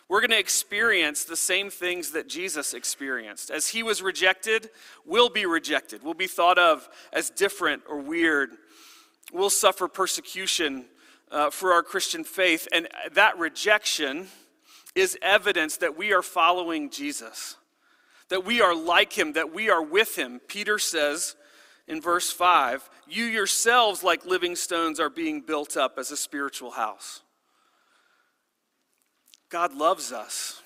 We're 0.08 0.20
going 0.20 0.30
to 0.30 0.38
experience 0.38 1.24
the 1.24 1.36
same 1.36 1.68
things 1.68 2.12
that 2.12 2.28
Jesus 2.28 2.72
experienced. 2.72 3.50
As 3.50 3.68
he 3.68 3.82
was 3.82 4.00
rejected, 4.00 4.70
we'll 5.04 5.28
be 5.28 5.44
rejected. 5.44 6.02
We'll 6.02 6.14
be 6.14 6.28
thought 6.28 6.58
of 6.58 6.88
as 7.12 7.28
different 7.28 7.82
or 7.88 8.00
weird. 8.00 8.50
We'll 9.32 9.50
suffer 9.50 9.88
persecution 9.88 10.86
uh, 11.30 11.50
for 11.50 11.72
our 11.72 11.82
Christian 11.82 12.22
faith. 12.22 12.68
And 12.72 12.88
that 13.12 13.36
rejection, 13.36 14.28
is 14.96 15.16
evidence 15.20 15.76
that 15.76 15.96
we 15.96 16.12
are 16.12 16.22
following 16.22 16.90
Jesus, 16.90 17.56
that 18.30 18.44
we 18.44 18.62
are 18.62 18.74
like 18.74 19.12
him, 19.12 19.34
that 19.34 19.54
we 19.54 19.70
are 19.70 19.82
with 19.82 20.18
him. 20.18 20.40
Peter 20.48 20.78
says 20.78 21.36
in 21.86 22.00
verse 22.00 22.32
5 22.32 22.88
You 23.06 23.26
yourselves, 23.26 24.02
like 24.02 24.24
living 24.24 24.56
stones, 24.56 24.98
are 24.98 25.10
being 25.10 25.42
built 25.42 25.76
up 25.76 25.98
as 25.98 26.10
a 26.10 26.16
spiritual 26.16 26.72
house. 26.72 27.22
God 29.50 29.74
loves 29.74 30.10
us. 30.10 30.62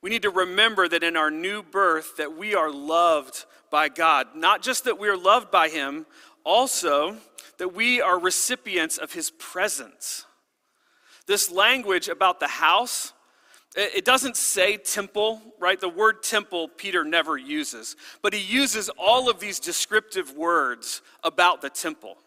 We 0.00 0.08
need 0.08 0.22
to 0.22 0.30
remember 0.30 0.88
that 0.88 1.02
in 1.02 1.16
our 1.16 1.30
new 1.30 1.62
birth 1.62 2.16
that 2.16 2.36
we 2.36 2.54
are 2.54 2.70
loved 2.70 3.44
by 3.70 3.88
God. 3.88 4.28
Not 4.34 4.62
just 4.62 4.84
that 4.84 4.98
we 4.98 5.08
are 5.08 5.16
loved 5.16 5.50
by 5.50 5.68
him, 5.68 6.06
also 6.44 7.16
that 7.58 7.74
we 7.74 8.00
are 8.00 8.18
recipients 8.18 8.98
of 8.98 9.12
his 9.12 9.30
presence. 9.32 10.26
This 11.26 11.50
language 11.50 12.08
about 12.08 12.40
the 12.40 12.48
house 12.48 13.12
it 13.74 14.04
doesn't 14.04 14.36
say 14.36 14.76
temple, 14.76 15.40
right? 15.58 15.80
The 15.80 15.88
word 15.88 16.22
temple 16.22 16.68
Peter 16.68 17.04
never 17.04 17.38
uses, 17.38 17.96
but 18.20 18.34
he 18.34 18.40
uses 18.40 18.90
all 18.98 19.30
of 19.30 19.40
these 19.40 19.58
descriptive 19.58 20.34
words 20.36 21.00
about 21.24 21.62
the 21.62 21.70
temple, 21.70 22.18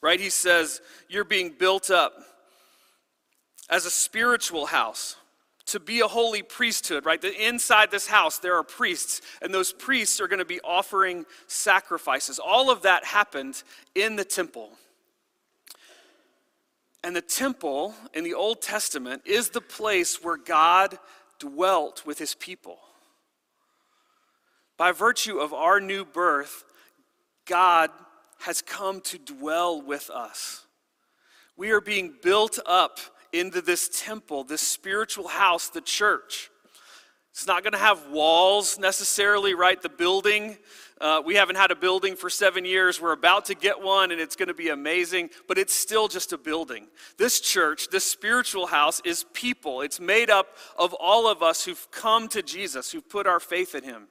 right? 0.00 0.18
He 0.18 0.30
says, 0.30 0.80
You're 1.08 1.24
being 1.24 1.54
built 1.56 1.90
up 1.90 2.14
as 3.70 3.86
a 3.86 3.90
spiritual 3.90 4.66
house 4.66 5.16
to 5.66 5.78
be 5.78 6.00
a 6.00 6.08
holy 6.08 6.42
priesthood, 6.42 7.04
right? 7.04 7.20
That 7.20 7.34
inside 7.34 7.90
this 7.90 8.06
house 8.06 8.38
there 8.38 8.56
are 8.56 8.64
priests, 8.64 9.20
and 9.42 9.52
those 9.52 9.72
priests 9.72 10.20
are 10.20 10.26
going 10.26 10.38
to 10.38 10.44
be 10.44 10.60
offering 10.62 11.26
sacrifices. 11.46 12.38
All 12.38 12.70
of 12.70 12.82
that 12.82 13.04
happened 13.04 13.62
in 13.94 14.16
the 14.16 14.24
temple. 14.24 14.72
And 17.04 17.14
the 17.14 17.20
temple 17.20 17.94
in 18.12 18.24
the 18.24 18.34
Old 18.34 18.60
Testament 18.60 19.22
is 19.24 19.50
the 19.50 19.60
place 19.60 20.22
where 20.22 20.36
God 20.36 20.98
dwelt 21.38 22.04
with 22.04 22.18
his 22.18 22.34
people. 22.34 22.78
By 24.76 24.92
virtue 24.92 25.38
of 25.38 25.52
our 25.52 25.80
new 25.80 26.04
birth, 26.04 26.64
God 27.46 27.90
has 28.40 28.62
come 28.62 29.00
to 29.02 29.18
dwell 29.18 29.80
with 29.80 30.10
us. 30.10 30.66
We 31.56 31.70
are 31.70 31.80
being 31.80 32.14
built 32.22 32.58
up 32.66 32.98
into 33.32 33.60
this 33.60 33.88
temple, 33.88 34.44
this 34.44 34.60
spiritual 34.60 35.28
house, 35.28 35.68
the 35.68 35.80
church. 35.80 36.50
It's 37.32 37.46
not 37.46 37.62
going 37.62 37.72
to 37.72 37.78
have 37.78 38.10
walls 38.10 38.78
necessarily, 38.78 39.54
right? 39.54 39.80
The 39.80 39.88
building 39.88 40.56
uh, 41.00 41.22
we 41.24 41.36
haven't 41.36 41.56
had 41.56 41.70
a 41.70 41.76
building 41.76 42.16
for 42.16 42.28
seven 42.28 42.64
years. 42.64 43.00
We're 43.00 43.12
about 43.12 43.44
to 43.46 43.54
get 43.54 43.80
one, 43.80 44.10
and 44.10 44.20
it's 44.20 44.36
going 44.36 44.48
to 44.48 44.54
be 44.54 44.68
amazing, 44.68 45.30
but 45.46 45.56
it's 45.56 45.74
still 45.74 46.08
just 46.08 46.32
a 46.32 46.38
building. 46.38 46.88
This 47.16 47.40
church, 47.40 47.88
this 47.90 48.04
spiritual 48.04 48.66
house, 48.66 49.00
is 49.04 49.24
people. 49.32 49.82
It's 49.82 50.00
made 50.00 50.30
up 50.30 50.56
of 50.76 50.94
all 50.94 51.28
of 51.28 51.42
us 51.42 51.64
who've 51.64 51.90
come 51.90 52.28
to 52.28 52.42
Jesus, 52.42 52.90
who've 52.90 53.08
put 53.08 53.26
our 53.26 53.40
faith 53.40 53.74
in 53.74 53.84
Him. 53.84 54.08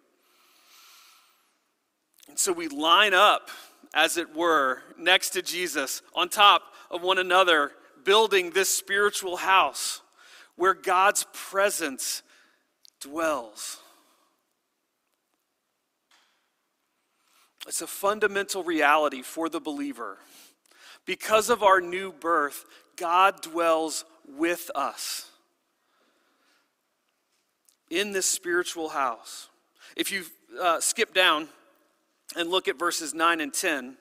And 2.29 2.39
so 2.39 2.53
we 2.53 2.67
line 2.67 3.13
up, 3.13 3.49
as 3.93 4.17
it 4.17 4.35
were, 4.35 4.81
next 4.97 5.31
to 5.31 5.41
Jesus, 5.41 6.01
on 6.15 6.29
top 6.29 6.61
of 6.89 7.01
one 7.01 7.17
another, 7.17 7.71
building 8.03 8.51
this 8.51 8.69
spiritual 8.69 9.37
house 9.37 10.01
where 10.55 10.73
God's 10.73 11.25
presence 11.33 12.23
dwells. 13.01 13.79
It's 17.67 17.81
a 17.81 17.87
fundamental 17.87 18.63
reality 18.63 19.21
for 19.21 19.49
the 19.49 19.59
believer. 19.59 20.17
Because 21.05 21.49
of 21.49 21.63
our 21.63 21.81
new 21.81 22.11
birth, 22.11 22.65
God 22.95 23.41
dwells 23.41 24.05
with 24.27 24.71
us 24.73 25.29
in 27.89 28.11
this 28.11 28.25
spiritual 28.25 28.89
house. 28.89 29.49
If 29.95 30.11
you 30.11 30.23
uh, 30.59 30.79
skip 30.79 31.13
down 31.13 31.47
and 32.35 32.49
look 32.49 32.67
at 32.67 32.79
verses 32.79 33.13
9 33.13 33.41
and 33.41 33.53
10, 33.53 33.97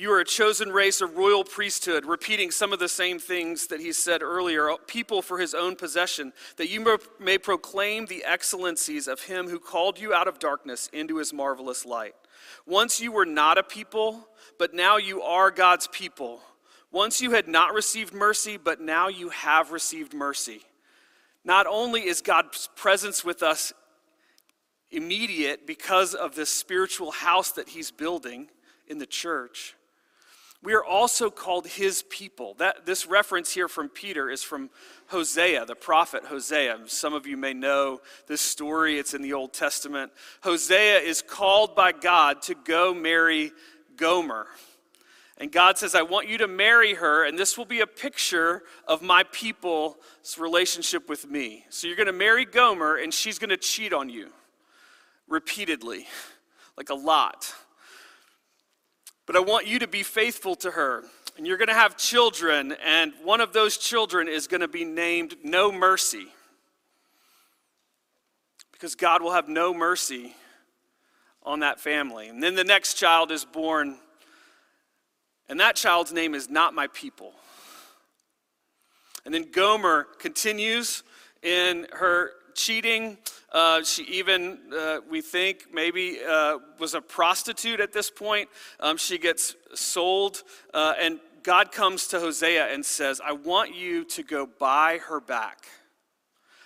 You 0.00 0.12
are 0.12 0.20
a 0.20 0.24
chosen 0.24 0.70
race, 0.70 1.00
a 1.00 1.08
royal 1.08 1.42
priesthood, 1.42 2.06
repeating 2.06 2.52
some 2.52 2.72
of 2.72 2.78
the 2.78 2.88
same 2.88 3.18
things 3.18 3.66
that 3.66 3.80
he 3.80 3.92
said 3.92 4.22
earlier, 4.22 4.70
people 4.86 5.22
for 5.22 5.40
his 5.40 5.54
own 5.54 5.74
possession, 5.74 6.32
that 6.56 6.68
you 6.68 7.00
may 7.18 7.36
proclaim 7.36 8.06
the 8.06 8.24
excellencies 8.24 9.08
of 9.08 9.22
him 9.22 9.48
who 9.48 9.58
called 9.58 9.98
you 9.98 10.14
out 10.14 10.28
of 10.28 10.38
darkness 10.38 10.88
into 10.92 11.16
his 11.16 11.32
marvelous 11.32 11.84
light. 11.84 12.14
Once 12.64 13.00
you 13.00 13.10
were 13.10 13.26
not 13.26 13.58
a 13.58 13.62
people, 13.64 14.28
but 14.56 14.72
now 14.72 14.98
you 14.98 15.20
are 15.20 15.50
God's 15.50 15.88
people. 15.88 16.42
Once 16.92 17.20
you 17.20 17.32
had 17.32 17.48
not 17.48 17.74
received 17.74 18.14
mercy, 18.14 18.56
but 18.56 18.80
now 18.80 19.08
you 19.08 19.30
have 19.30 19.72
received 19.72 20.14
mercy. 20.14 20.60
Not 21.44 21.66
only 21.66 22.02
is 22.02 22.20
God's 22.20 22.68
presence 22.76 23.24
with 23.24 23.42
us 23.42 23.72
immediate 24.92 25.66
because 25.66 26.14
of 26.14 26.36
this 26.36 26.50
spiritual 26.50 27.10
house 27.10 27.50
that 27.50 27.70
he's 27.70 27.90
building 27.90 28.46
in 28.86 28.98
the 28.98 29.04
church, 29.04 29.74
we 30.62 30.74
are 30.74 30.84
also 30.84 31.30
called 31.30 31.66
his 31.66 32.02
people. 32.04 32.54
That, 32.54 32.84
this 32.84 33.06
reference 33.06 33.52
here 33.52 33.68
from 33.68 33.88
Peter 33.88 34.28
is 34.28 34.42
from 34.42 34.70
Hosea, 35.06 35.64
the 35.66 35.76
prophet 35.76 36.24
Hosea. 36.24 36.78
Some 36.86 37.14
of 37.14 37.26
you 37.26 37.36
may 37.36 37.54
know 37.54 38.00
this 38.26 38.40
story, 38.40 38.98
it's 38.98 39.14
in 39.14 39.22
the 39.22 39.34
Old 39.34 39.52
Testament. 39.52 40.10
Hosea 40.42 40.98
is 40.98 41.22
called 41.22 41.76
by 41.76 41.92
God 41.92 42.42
to 42.42 42.54
go 42.54 42.92
marry 42.92 43.52
Gomer. 43.96 44.46
And 45.40 45.52
God 45.52 45.78
says, 45.78 45.94
I 45.94 46.02
want 46.02 46.28
you 46.28 46.38
to 46.38 46.48
marry 46.48 46.94
her, 46.94 47.24
and 47.24 47.38
this 47.38 47.56
will 47.56 47.64
be 47.64 47.78
a 47.78 47.86
picture 47.86 48.64
of 48.88 49.02
my 49.02 49.22
people's 49.30 49.94
relationship 50.36 51.08
with 51.08 51.30
me. 51.30 51.64
So 51.70 51.86
you're 51.86 51.96
going 51.96 52.08
to 52.08 52.12
marry 52.12 52.44
Gomer, 52.44 52.96
and 52.96 53.14
she's 53.14 53.38
going 53.38 53.50
to 53.50 53.56
cheat 53.56 53.92
on 53.92 54.08
you 54.08 54.30
repeatedly, 55.28 56.08
like 56.76 56.90
a 56.90 56.94
lot. 56.94 57.54
But 59.28 59.36
I 59.36 59.40
want 59.40 59.66
you 59.66 59.78
to 59.80 59.86
be 59.86 60.02
faithful 60.02 60.56
to 60.56 60.70
her. 60.70 61.04
And 61.36 61.46
you're 61.46 61.58
going 61.58 61.68
to 61.68 61.74
have 61.74 61.98
children, 61.98 62.74
and 62.82 63.12
one 63.22 63.42
of 63.42 63.52
those 63.52 63.76
children 63.76 64.26
is 64.26 64.46
going 64.46 64.62
to 64.62 64.68
be 64.68 64.86
named 64.86 65.36
No 65.44 65.70
Mercy. 65.70 66.28
Because 68.72 68.94
God 68.94 69.22
will 69.22 69.32
have 69.32 69.46
no 69.46 69.74
mercy 69.74 70.34
on 71.42 71.60
that 71.60 71.78
family. 71.78 72.28
And 72.28 72.42
then 72.42 72.54
the 72.54 72.64
next 72.64 72.94
child 72.94 73.30
is 73.30 73.44
born, 73.44 73.98
and 75.46 75.60
that 75.60 75.76
child's 75.76 76.12
name 76.12 76.34
is 76.34 76.48
Not 76.48 76.72
My 76.72 76.86
People. 76.86 77.34
And 79.26 79.34
then 79.34 79.50
Gomer 79.52 80.06
continues 80.18 81.02
in 81.42 81.86
her 81.92 82.30
cheating. 82.54 83.18
Uh, 83.50 83.82
she 83.82 84.02
even, 84.04 84.58
uh, 84.76 84.98
we 85.08 85.22
think, 85.22 85.66
maybe 85.72 86.18
uh, 86.28 86.58
was 86.78 86.94
a 86.94 87.00
prostitute 87.00 87.80
at 87.80 87.92
this 87.92 88.10
point. 88.10 88.48
Um, 88.78 88.98
she 88.98 89.16
gets 89.16 89.56
sold, 89.74 90.42
uh, 90.74 90.94
and 91.00 91.18
God 91.42 91.72
comes 91.72 92.08
to 92.08 92.20
Hosea 92.20 92.66
and 92.66 92.84
says, 92.84 93.22
I 93.24 93.32
want 93.32 93.74
you 93.74 94.04
to 94.04 94.22
go 94.22 94.46
buy 94.46 94.98
her 95.08 95.20
back. 95.20 95.66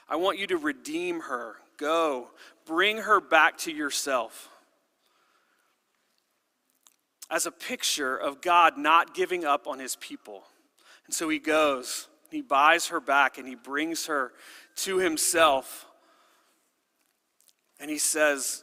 I 0.09 0.17
want 0.17 0.39
you 0.39 0.49
to 0.49 0.57
redeem 0.57 1.21
her. 1.21 1.55
Go, 1.77 2.31
bring 2.67 2.99
her 2.99 3.21
back 3.21 3.59
to 3.59 3.73
yourself. 3.73 4.49
As 7.31 7.47
a 7.47 7.53
picture 7.53 8.17
of 8.17 8.43
God 8.43 8.77
not 8.77 9.15
giving 9.15 9.45
up 9.45 9.69
on 9.69 9.79
his 9.79 9.97
people. 9.97 10.43
And 11.07 11.15
so 11.15 11.29
he 11.29 11.39
goes, 11.39 12.09
he 12.31 12.43
buys 12.43 12.89
her 12.89 13.01
back, 13.01 13.39
and 13.39 13.47
he 13.47 13.55
brings 13.55 14.07
her 14.07 14.33
to 14.77 14.99
himself. 14.99 15.87
And 17.83 17.91
he 17.91 17.99
says, 17.99 18.63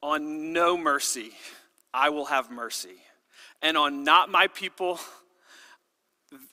On 0.00 0.52
no 0.52 0.78
mercy, 0.78 1.32
I 1.92 2.08
will 2.08 2.26
have 2.26 2.52
mercy. 2.52 3.02
And 3.60 3.76
on 3.76 4.04
not 4.04 4.30
my 4.30 4.46
people, 4.46 5.00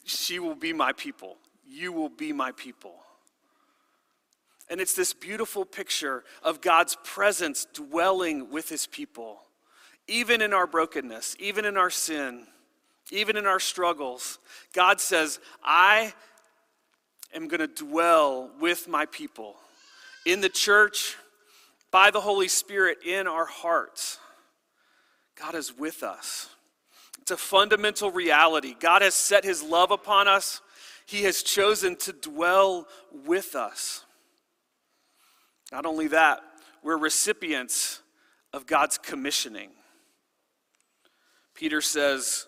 she 0.04 0.40
will 0.40 0.56
be 0.56 0.74
my 0.74 0.94
people. 0.94 1.38
You 1.66 1.94
will 1.94 2.10
be 2.10 2.34
my 2.34 2.52
people. 2.54 2.96
And 4.68 4.82
it's 4.82 4.96
this 4.96 5.14
beautiful 5.14 5.64
picture 5.64 6.24
of 6.42 6.60
God's 6.60 6.98
presence 7.04 7.68
dwelling 7.72 8.50
with 8.52 8.68
his 8.68 8.88
people, 8.88 9.38
even 10.08 10.42
in 10.42 10.54
our 10.54 10.66
brokenness, 10.66 11.36
even 11.40 11.66
in 11.66 11.78
our 11.78 11.92
sin, 11.92 12.48
even 13.12 13.38
in 13.38 13.46
our 13.46 13.60
struggles. 13.60 14.40
God 14.74 15.00
says, 15.00 15.40
I 15.64 16.14
am 17.32 17.48
going 17.48 17.60
to 17.60 17.68
dwell 17.68 18.50
with 18.60 18.88
my 18.88 19.06
people 19.06 19.56
in 20.26 20.42
the 20.42 20.50
church, 20.50 21.16
by 21.92 22.12
the 22.12 22.22
Holy 22.22 22.48
Spirit 22.48 23.00
in 23.06 23.28
our 23.28 23.46
hearts. 23.46 24.20
God 25.40 25.56
is 25.56 25.78
with 25.78 26.04
us. 26.04 26.50
It's 27.22 27.32
a 27.32 27.38
fundamental 27.38 28.12
reality. 28.12 28.76
God 28.80 29.02
has 29.02 29.14
set 29.14 29.44
his 29.44 29.62
love 29.62 29.92
upon 29.92 30.28
us, 30.28 30.62
he 31.06 31.24
has 31.24 31.44
chosen 31.44 31.96
to 31.98 32.14
dwell 32.14 32.88
with 33.26 33.56
us. 33.56 34.06
Not 35.72 35.86
only 35.86 36.08
that, 36.08 36.42
we're 36.84 36.98
recipients 36.98 38.02
of 38.54 38.66
God's 38.66 38.98
commissioning. 38.98 39.70
Peter 41.54 41.82
says, 41.82 42.48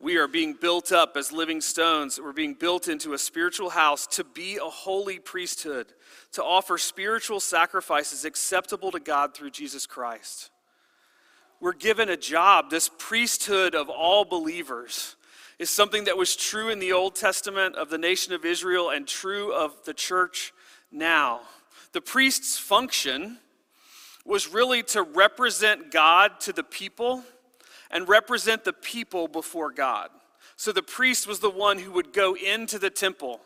we 0.00 0.16
are 0.16 0.28
being 0.28 0.54
built 0.54 0.92
up 0.92 1.16
as 1.16 1.32
living 1.32 1.60
stones. 1.60 2.20
We're 2.22 2.32
being 2.32 2.54
built 2.54 2.86
into 2.86 3.14
a 3.14 3.18
spiritual 3.18 3.70
house 3.70 4.06
to 4.08 4.24
be 4.24 4.56
a 4.56 4.68
holy 4.68 5.18
priesthood, 5.18 5.92
to 6.32 6.44
offer 6.44 6.78
spiritual 6.78 7.40
sacrifices 7.40 8.24
acceptable 8.24 8.92
to 8.92 9.00
God 9.00 9.34
through 9.34 9.50
Jesus 9.50 9.86
Christ. 9.86 10.50
We're 11.60 11.72
given 11.72 12.08
a 12.08 12.16
job. 12.16 12.70
This 12.70 12.88
priesthood 12.98 13.74
of 13.74 13.88
all 13.88 14.24
believers 14.24 15.16
is 15.58 15.70
something 15.70 16.04
that 16.04 16.16
was 16.16 16.36
true 16.36 16.68
in 16.68 16.78
the 16.78 16.92
Old 16.92 17.16
Testament 17.16 17.74
of 17.74 17.90
the 17.90 17.98
nation 17.98 18.32
of 18.32 18.44
Israel 18.44 18.90
and 18.90 19.08
true 19.08 19.52
of 19.52 19.84
the 19.84 19.94
church 19.94 20.52
now. 20.92 21.40
The 21.92 22.00
priest's 22.00 22.56
function 22.56 23.38
was 24.24 24.46
really 24.46 24.84
to 24.84 25.02
represent 25.02 25.90
God 25.90 26.38
to 26.40 26.52
the 26.52 26.62
people 26.62 27.24
and 27.90 28.08
represent 28.08 28.64
the 28.64 28.72
people 28.72 29.28
before 29.28 29.70
God. 29.70 30.10
So 30.56 30.72
the 30.72 30.82
priest 30.82 31.26
was 31.26 31.40
the 31.40 31.50
one 31.50 31.78
who 31.78 31.92
would 31.92 32.12
go 32.12 32.34
into 32.34 32.78
the 32.78 32.90
temple 32.90 33.40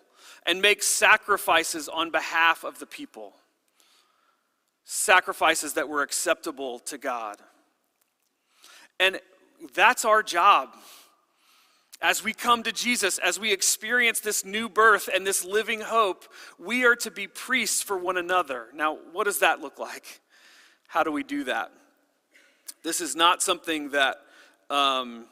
and 0.47 0.63
make 0.63 0.83
sacrifices 0.83 1.89
on 1.89 2.11
behalf 2.11 2.65
of 2.65 2.79
the 2.79 2.87
people, 2.87 3.35
sacrifices 4.85 5.75
that 5.75 5.89
were 5.89 6.03
acceptable 6.03 6.79
to 6.81 6.99
God. 6.99 7.37
And 8.99 9.21
that's 9.75 10.05
our 10.05 10.23
job. 10.23 10.71
As 12.01 12.25
we 12.25 12.33
come 12.33 12.65
to 12.65 12.73
Jesus, 12.73 13.19
as 13.19 13.39
we 13.39 13.53
experience 13.53 14.19
this 14.19 14.45
new 14.45 14.69
birth 14.69 15.09
and 15.15 15.25
this 15.25 15.45
living 15.45 15.81
hope, 15.81 16.25
we 16.59 16.85
are 16.85 16.97
to 16.97 17.13
be 17.13 17.29
priests 17.29 17.81
for 17.81 17.97
one 17.97 18.17
another. 18.17 18.67
Now, 18.75 18.99
what 19.13 19.25
does 19.25 19.39
that 19.39 19.61
look 19.61 19.79
like? 19.79 20.21
How 20.89 21.05
do 21.05 21.13
we 21.13 21.23
do 21.23 21.45
that? 21.45 21.71
This 22.83 23.01
is 23.01 23.15
not 23.15 23.41
something 23.41 23.91
that 23.91 24.17
um, 24.73 25.27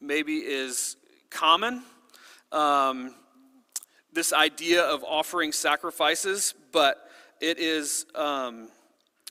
maybe 0.00 0.36
is 0.36 0.96
common. 1.28 1.82
Um, 2.52 3.14
this 4.12 4.32
idea 4.32 4.82
of 4.82 5.04
offering 5.04 5.52
sacrifices, 5.52 6.54
but 6.72 7.10
it 7.40 7.58
is 7.58 8.06
um, 8.14 8.68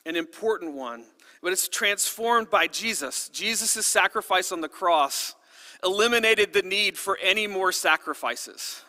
an 0.05 0.17
important 0.17 0.73
one. 0.73 1.05
But 1.41 1.53
it's 1.53 1.69
transformed 1.69 2.49
by 2.49 2.67
Jesus. 2.67 3.29
Jesus' 3.29 3.87
sacrifice 3.87 4.51
on 4.51 4.61
the 4.61 4.67
cross 4.67 5.35
eliminated 5.83 6.51
the 6.51 6.61
need 6.61 6.97
for 6.97 7.17
any 7.21 7.47
more 7.47 7.71
sacrifices. 7.71 8.83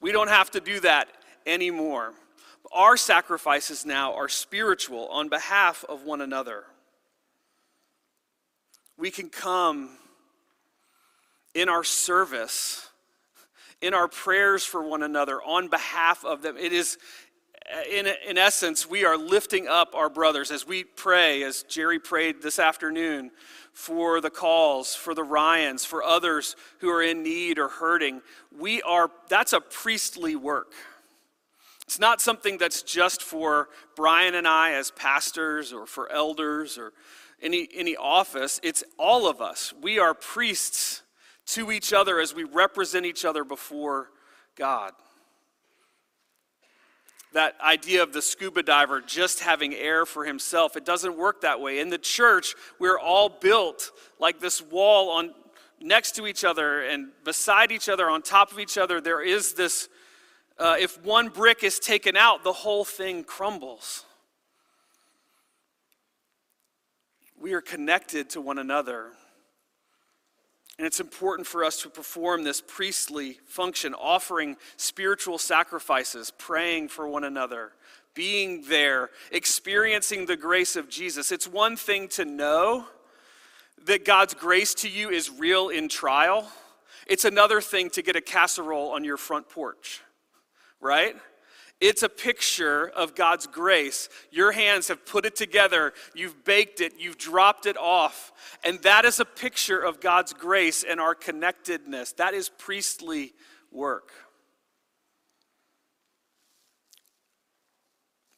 We 0.00 0.10
don't 0.10 0.28
have 0.28 0.50
to 0.52 0.60
do 0.60 0.80
that 0.80 1.08
anymore. 1.46 2.14
Our 2.72 2.96
sacrifices 2.96 3.86
now 3.86 4.14
are 4.14 4.28
spiritual 4.28 5.06
on 5.08 5.28
behalf 5.28 5.84
of 5.88 6.02
one 6.02 6.20
another 6.20 6.64
we 9.02 9.10
can 9.10 9.28
come 9.28 9.90
in 11.54 11.68
our 11.68 11.82
service, 11.82 12.88
in 13.80 13.94
our 13.94 14.06
prayers 14.06 14.64
for 14.64 14.80
one 14.80 15.02
another, 15.02 15.42
on 15.42 15.66
behalf 15.66 16.24
of 16.24 16.40
them. 16.40 16.56
It 16.56 16.72
is 16.72 16.98
in, 17.90 18.06
in 18.28 18.38
essence, 18.38 18.88
we 18.88 19.04
are 19.04 19.16
lifting 19.16 19.66
up 19.66 19.96
our 19.96 20.08
brothers 20.08 20.52
as 20.52 20.64
we 20.68 20.84
pray, 20.84 21.42
as 21.42 21.64
Jerry 21.64 21.98
prayed 21.98 22.42
this 22.42 22.60
afternoon, 22.60 23.32
for 23.72 24.20
the 24.20 24.30
calls, 24.30 24.94
for 24.94 25.16
the 25.16 25.24
Ryans, 25.24 25.84
for 25.84 26.04
others 26.04 26.54
who 26.78 26.88
are 26.88 27.02
in 27.02 27.24
need 27.24 27.58
or 27.58 27.66
hurting. 27.66 28.22
We 28.56 28.82
are, 28.82 29.10
that's 29.28 29.52
a 29.52 29.60
priestly 29.60 30.36
work. 30.36 30.74
It's 31.88 31.98
not 31.98 32.20
something 32.20 32.56
that's 32.56 32.82
just 32.82 33.20
for 33.20 33.68
Brian 33.96 34.36
and 34.36 34.46
I 34.46 34.74
as 34.74 34.92
pastors 34.92 35.72
or 35.72 35.86
for 35.86 36.10
elders 36.12 36.78
or 36.78 36.92
any, 37.42 37.68
any 37.74 37.96
office. 37.96 38.60
It's 38.62 38.84
all 38.98 39.28
of 39.28 39.40
us. 39.40 39.74
We 39.80 39.98
are 39.98 40.14
priests 40.14 41.02
to 41.46 41.72
each 41.72 41.92
other 41.92 42.20
as 42.20 42.34
we 42.34 42.44
represent 42.44 43.04
each 43.04 43.24
other 43.24 43.44
before 43.44 44.10
God 44.56 44.92
that 47.32 47.54
idea 47.60 48.02
of 48.02 48.12
the 48.12 48.22
scuba 48.22 48.62
diver 48.62 49.00
just 49.00 49.40
having 49.40 49.74
air 49.74 50.06
for 50.06 50.24
himself. 50.24 50.76
It 50.76 50.84
doesn't 50.84 51.16
work 51.16 51.40
that 51.42 51.60
way. 51.60 51.80
In 51.80 51.88
the 51.88 51.98
church, 51.98 52.54
we're 52.78 52.98
all 52.98 53.28
built 53.28 53.90
like 54.18 54.40
this 54.40 54.62
wall 54.62 55.10
on 55.10 55.34
next 55.80 56.14
to 56.16 56.26
each 56.26 56.44
other 56.44 56.82
and 56.82 57.08
beside 57.24 57.72
each 57.72 57.88
other, 57.88 58.08
on 58.08 58.22
top 58.22 58.52
of 58.52 58.58
each 58.58 58.78
other. 58.78 59.00
There 59.00 59.22
is 59.22 59.54
this, 59.54 59.88
uh, 60.58 60.76
if 60.78 61.02
one 61.02 61.28
brick 61.28 61.64
is 61.64 61.78
taken 61.78 62.16
out, 62.16 62.44
the 62.44 62.52
whole 62.52 62.84
thing 62.84 63.24
crumbles. 63.24 64.04
We 67.42 67.54
are 67.54 67.60
connected 67.60 68.30
to 68.30 68.40
one 68.40 68.58
another. 68.58 69.08
And 70.78 70.86
it's 70.86 71.00
important 71.00 71.48
for 71.48 71.64
us 71.64 71.82
to 71.82 71.88
perform 71.88 72.44
this 72.44 72.62
priestly 72.64 73.40
function, 73.46 73.94
offering 73.94 74.56
spiritual 74.76 75.38
sacrifices, 75.38 76.32
praying 76.38 76.86
for 76.86 77.08
one 77.08 77.24
another, 77.24 77.72
being 78.14 78.62
there, 78.68 79.10
experiencing 79.32 80.26
the 80.26 80.36
grace 80.36 80.76
of 80.76 80.88
Jesus. 80.88 81.32
It's 81.32 81.48
one 81.48 81.76
thing 81.76 82.06
to 82.10 82.24
know 82.24 82.86
that 83.86 84.04
God's 84.04 84.34
grace 84.34 84.72
to 84.74 84.88
you 84.88 85.10
is 85.10 85.28
real 85.28 85.68
in 85.68 85.88
trial, 85.88 86.46
it's 87.08 87.24
another 87.24 87.60
thing 87.60 87.90
to 87.90 88.02
get 88.02 88.14
a 88.14 88.20
casserole 88.20 88.90
on 88.92 89.02
your 89.02 89.16
front 89.16 89.48
porch, 89.48 90.00
right? 90.80 91.16
It's 91.82 92.04
a 92.04 92.08
picture 92.08 92.88
of 92.90 93.16
God's 93.16 93.48
grace. 93.48 94.08
Your 94.30 94.52
hands 94.52 94.86
have 94.86 95.04
put 95.04 95.26
it 95.26 95.34
together, 95.34 95.92
you've 96.14 96.44
baked 96.44 96.80
it, 96.80 96.92
you've 96.96 97.18
dropped 97.18 97.66
it 97.66 97.76
off. 97.76 98.32
And 98.62 98.80
that 98.82 99.04
is 99.04 99.18
a 99.18 99.24
picture 99.24 99.80
of 99.80 100.00
God's 100.00 100.32
grace 100.32 100.84
and 100.88 101.00
our 101.00 101.16
connectedness. 101.16 102.12
That 102.12 102.34
is 102.34 102.48
priestly 102.48 103.32
work. 103.72 104.12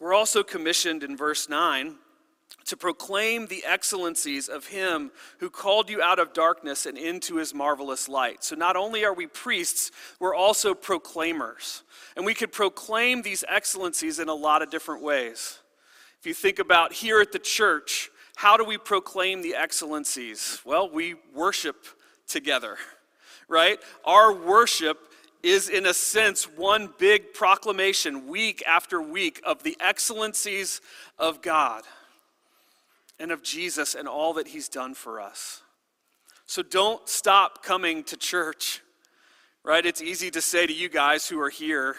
We're 0.00 0.14
also 0.14 0.42
commissioned 0.42 1.02
in 1.02 1.14
verse 1.14 1.46
9 1.46 1.96
to 2.66 2.76
proclaim 2.76 3.46
the 3.46 3.64
excellencies 3.64 4.48
of 4.48 4.66
him 4.66 5.10
who 5.38 5.50
called 5.50 5.90
you 5.90 6.00
out 6.00 6.18
of 6.18 6.32
darkness 6.32 6.86
and 6.86 6.96
into 6.96 7.36
his 7.36 7.54
marvelous 7.54 8.08
light. 8.08 8.42
So 8.42 8.56
not 8.56 8.76
only 8.76 9.04
are 9.04 9.14
we 9.14 9.26
priests, 9.26 9.90
we're 10.18 10.34
also 10.34 10.74
proclaimers. 10.74 11.82
And 12.16 12.24
we 12.24 12.34
could 12.34 12.52
proclaim 12.52 13.22
these 13.22 13.44
excellencies 13.48 14.18
in 14.18 14.28
a 14.28 14.34
lot 14.34 14.62
of 14.62 14.70
different 14.70 15.02
ways. 15.02 15.58
If 16.20 16.26
you 16.26 16.34
think 16.34 16.58
about 16.58 16.92
here 16.92 17.20
at 17.20 17.32
the 17.32 17.38
church, 17.38 18.10
how 18.36 18.56
do 18.56 18.64
we 18.64 18.78
proclaim 18.78 19.42
the 19.42 19.54
excellencies? 19.54 20.60
Well, 20.64 20.88
we 20.88 21.16
worship 21.34 21.86
together, 22.26 22.78
right? 23.48 23.78
Our 24.04 24.32
worship 24.32 24.98
is, 25.42 25.68
in 25.68 25.84
a 25.84 25.92
sense, 25.92 26.44
one 26.44 26.88
big 26.98 27.34
proclamation 27.34 28.26
week 28.26 28.62
after 28.66 29.02
week 29.02 29.42
of 29.44 29.62
the 29.62 29.76
excellencies 29.80 30.80
of 31.18 31.42
God 31.42 31.82
and 33.18 33.30
of 33.30 33.42
Jesus 33.42 33.94
and 33.94 34.08
all 34.08 34.34
that 34.34 34.48
he's 34.48 34.68
done 34.68 34.94
for 34.94 35.20
us. 35.20 35.62
So 36.46 36.62
don't 36.62 37.08
stop 37.08 37.62
coming 37.62 38.04
to 38.04 38.16
church, 38.16 38.82
right? 39.62 39.84
It's 39.84 40.02
easy 40.02 40.30
to 40.32 40.40
say 40.40 40.66
to 40.66 40.72
you 40.72 40.88
guys 40.88 41.26
who 41.26 41.40
are 41.40 41.50
here, 41.50 41.96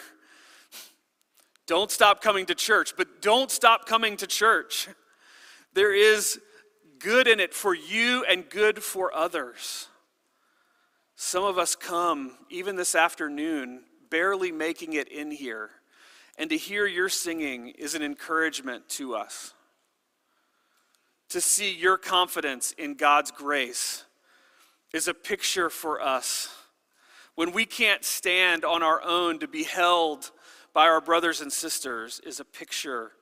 don't 1.66 1.90
stop 1.90 2.22
coming 2.22 2.46
to 2.46 2.54
church, 2.54 2.94
but 2.96 3.20
don't 3.20 3.50
stop 3.50 3.86
coming 3.86 4.16
to 4.18 4.26
church. 4.26 4.88
There 5.74 5.92
is 5.92 6.40
good 7.00 7.26
in 7.26 7.40
it 7.40 7.52
for 7.52 7.74
you 7.74 8.24
and 8.28 8.48
good 8.48 8.82
for 8.82 9.14
others. 9.14 9.88
Some 11.16 11.44
of 11.44 11.58
us 11.58 11.74
come, 11.74 12.36
even 12.50 12.76
this 12.76 12.94
afternoon, 12.94 13.82
barely 14.10 14.52
making 14.52 14.92
it 14.92 15.08
in 15.08 15.30
here. 15.30 15.70
And 16.38 16.50
to 16.50 16.56
hear 16.56 16.86
your 16.86 17.08
singing 17.08 17.68
is 17.70 17.94
an 17.94 18.02
encouragement 18.02 18.88
to 18.90 19.16
us 19.16 19.54
to 21.30 21.40
see 21.40 21.74
your 21.74 21.98
confidence 21.98 22.72
in 22.72 22.94
God's 22.94 23.30
grace 23.30 24.04
is 24.92 25.08
a 25.08 25.14
picture 25.14 25.70
for 25.70 26.00
us. 26.00 26.54
When 27.34 27.52
we 27.52 27.66
can't 27.66 28.04
stand 28.04 28.64
on 28.64 28.82
our 28.82 29.02
own 29.02 29.38
to 29.40 29.48
be 29.48 29.64
held 29.64 30.30
by 30.72 30.86
our 30.86 31.00
brothers 31.00 31.40
and 31.40 31.52
sisters, 31.52 32.20
is 32.24 32.38
a 32.38 32.44
picture 32.44 33.12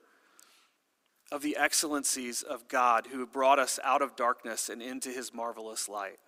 of 1.31 1.41
the 1.41 1.57
excellencies 1.57 2.43
of 2.43 2.67
God 2.67 3.07
who 3.11 3.25
brought 3.25 3.59
us 3.59 3.79
out 3.83 4.01
of 4.01 4.15
darkness 4.15 4.69
and 4.69 4.81
into 4.81 5.09
his 5.09 5.33
marvelous 5.33 5.89
light. 5.89 6.19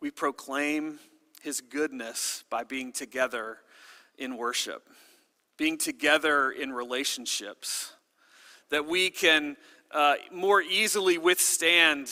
We 0.00 0.10
proclaim 0.10 0.98
his 1.42 1.60
goodness 1.60 2.44
by 2.50 2.64
being 2.64 2.92
together 2.92 3.58
in 4.18 4.36
worship, 4.36 4.88
being 5.56 5.78
together 5.78 6.50
in 6.50 6.72
relationships, 6.72 7.92
that 8.70 8.86
we 8.86 9.10
can 9.10 9.56
uh, 9.92 10.14
more 10.32 10.60
easily 10.60 11.18
withstand 11.18 12.10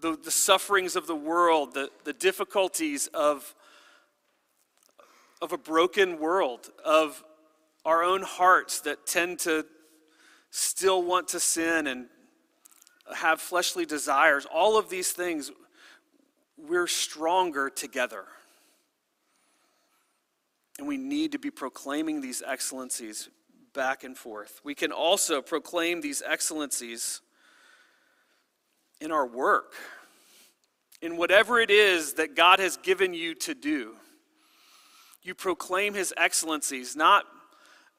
the, 0.00 0.16
the 0.16 0.30
sufferings 0.30 0.96
of 0.96 1.06
the 1.06 1.16
world, 1.16 1.74
the, 1.74 1.90
the 2.04 2.12
difficulties 2.12 3.08
of, 3.08 3.54
of 5.40 5.52
a 5.52 5.58
broken 5.58 6.18
world, 6.18 6.70
of 6.84 7.24
our 7.84 8.02
own 8.02 8.22
hearts 8.22 8.80
that 8.80 9.06
tend 9.06 9.38
to 9.40 9.64
still 10.50 11.02
want 11.02 11.28
to 11.28 11.40
sin 11.40 11.86
and 11.86 12.06
have 13.14 13.40
fleshly 13.40 13.86
desires. 13.86 14.46
All 14.52 14.76
of 14.76 14.90
these 14.90 15.12
things, 15.12 15.50
we're 16.56 16.88
stronger 16.88 17.70
together. 17.70 18.24
And 20.78 20.86
we 20.86 20.96
need 20.96 21.32
to 21.32 21.38
be 21.38 21.50
proclaiming 21.50 22.20
these 22.20 22.42
excellencies 22.46 23.30
back 23.76 24.02
and 24.02 24.16
forth. 24.16 24.60
We 24.64 24.74
can 24.74 24.90
also 24.90 25.42
proclaim 25.42 26.00
these 26.00 26.22
excellencies 26.26 27.20
in 29.02 29.12
our 29.12 29.26
work, 29.26 29.74
in 31.02 31.18
whatever 31.18 31.60
it 31.60 31.70
is 31.70 32.14
that 32.14 32.34
God 32.34 32.58
has 32.58 32.78
given 32.78 33.12
you 33.12 33.34
to 33.34 33.54
do. 33.54 33.94
You 35.22 35.34
proclaim 35.34 35.92
his 35.92 36.14
excellencies, 36.16 36.96
not 36.96 37.26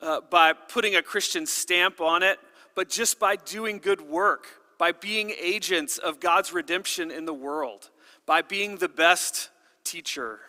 uh, 0.01 0.21
by 0.21 0.53
putting 0.53 0.95
a 0.95 1.03
Christian 1.03 1.45
stamp 1.45 2.01
on 2.01 2.23
it, 2.23 2.39
but 2.75 2.89
just 2.89 3.19
by 3.19 3.35
doing 3.35 3.77
good 3.77 4.01
work, 4.01 4.47
by 4.79 4.91
being 4.91 5.31
agents 5.39 5.99
of 5.99 6.19
God's 6.19 6.51
redemption 6.51 7.11
in 7.11 7.25
the 7.25 7.33
world, 7.33 7.91
by 8.25 8.41
being 8.41 8.77
the 8.77 8.89
best 8.89 9.49
teacher, 9.83 10.39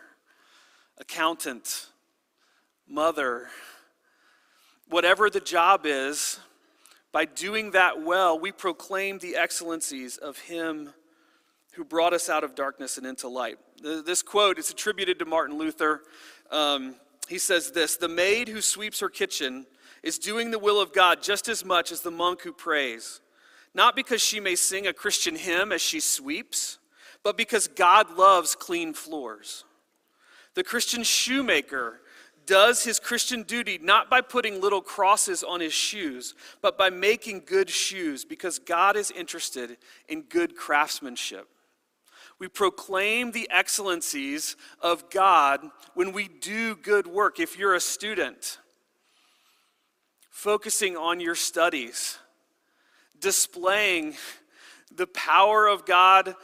accountant, 0.98 1.88
mother, 2.88 3.48
whatever 4.88 5.30
the 5.30 5.40
job 5.40 5.82
is, 5.84 6.40
by 7.12 7.24
doing 7.24 7.72
that 7.72 8.02
well, 8.02 8.38
we 8.38 8.52
proclaim 8.52 9.18
the 9.18 9.36
excellencies 9.36 10.16
of 10.18 10.38
Him 10.38 10.90
who 11.74 11.84
brought 11.84 12.12
us 12.12 12.28
out 12.28 12.44
of 12.44 12.54
darkness 12.54 12.98
and 12.98 13.06
into 13.06 13.28
light. 13.28 13.58
This 13.82 14.22
quote 14.22 14.58
is 14.58 14.70
attributed 14.70 15.18
to 15.20 15.24
Martin 15.24 15.56
Luther. 15.56 16.02
Um, 16.50 16.96
he 17.28 17.38
says 17.38 17.70
this 17.70 17.96
The 17.96 18.08
maid 18.08 18.48
who 18.48 18.60
sweeps 18.60 19.00
her 19.00 19.08
kitchen 19.08 19.66
is 20.02 20.18
doing 20.18 20.50
the 20.50 20.58
will 20.58 20.80
of 20.80 20.92
God 20.92 21.22
just 21.22 21.48
as 21.48 21.64
much 21.64 21.92
as 21.92 22.00
the 22.00 22.10
monk 22.10 22.42
who 22.42 22.52
prays, 22.52 23.20
not 23.74 23.96
because 23.96 24.20
she 24.20 24.40
may 24.40 24.54
sing 24.56 24.86
a 24.86 24.92
Christian 24.92 25.36
hymn 25.36 25.72
as 25.72 25.80
she 25.80 26.00
sweeps, 26.00 26.78
but 27.22 27.36
because 27.36 27.68
God 27.68 28.16
loves 28.16 28.54
clean 28.54 28.92
floors. 28.94 29.64
The 30.54 30.64
Christian 30.64 31.02
shoemaker 31.02 32.00
does 32.48 32.82
his 32.82 32.98
Christian 32.98 33.42
duty 33.42 33.78
not 33.80 34.08
by 34.08 34.22
putting 34.22 34.60
little 34.60 34.80
crosses 34.80 35.44
on 35.44 35.60
his 35.60 35.74
shoes, 35.74 36.34
but 36.62 36.78
by 36.78 36.88
making 36.88 37.42
good 37.44 37.68
shoes 37.68 38.24
because 38.24 38.58
God 38.58 38.96
is 38.96 39.10
interested 39.10 39.76
in 40.08 40.22
good 40.22 40.56
craftsmanship. 40.56 41.46
We 42.38 42.48
proclaim 42.48 43.32
the 43.32 43.50
excellencies 43.50 44.56
of 44.80 45.10
God 45.10 45.60
when 45.94 46.12
we 46.12 46.26
do 46.26 46.74
good 46.74 47.06
work. 47.06 47.38
If 47.38 47.58
you're 47.58 47.74
a 47.74 47.80
student, 47.80 48.58
focusing 50.30 50.96
on 50.96 51.20
your 51.20 51.34
studies, 51.34 52.16
displaying 53.20 54.14
the 54.94 55.08
power 55.08 55.66
of 55.66 55.84
God, 55.84 56.34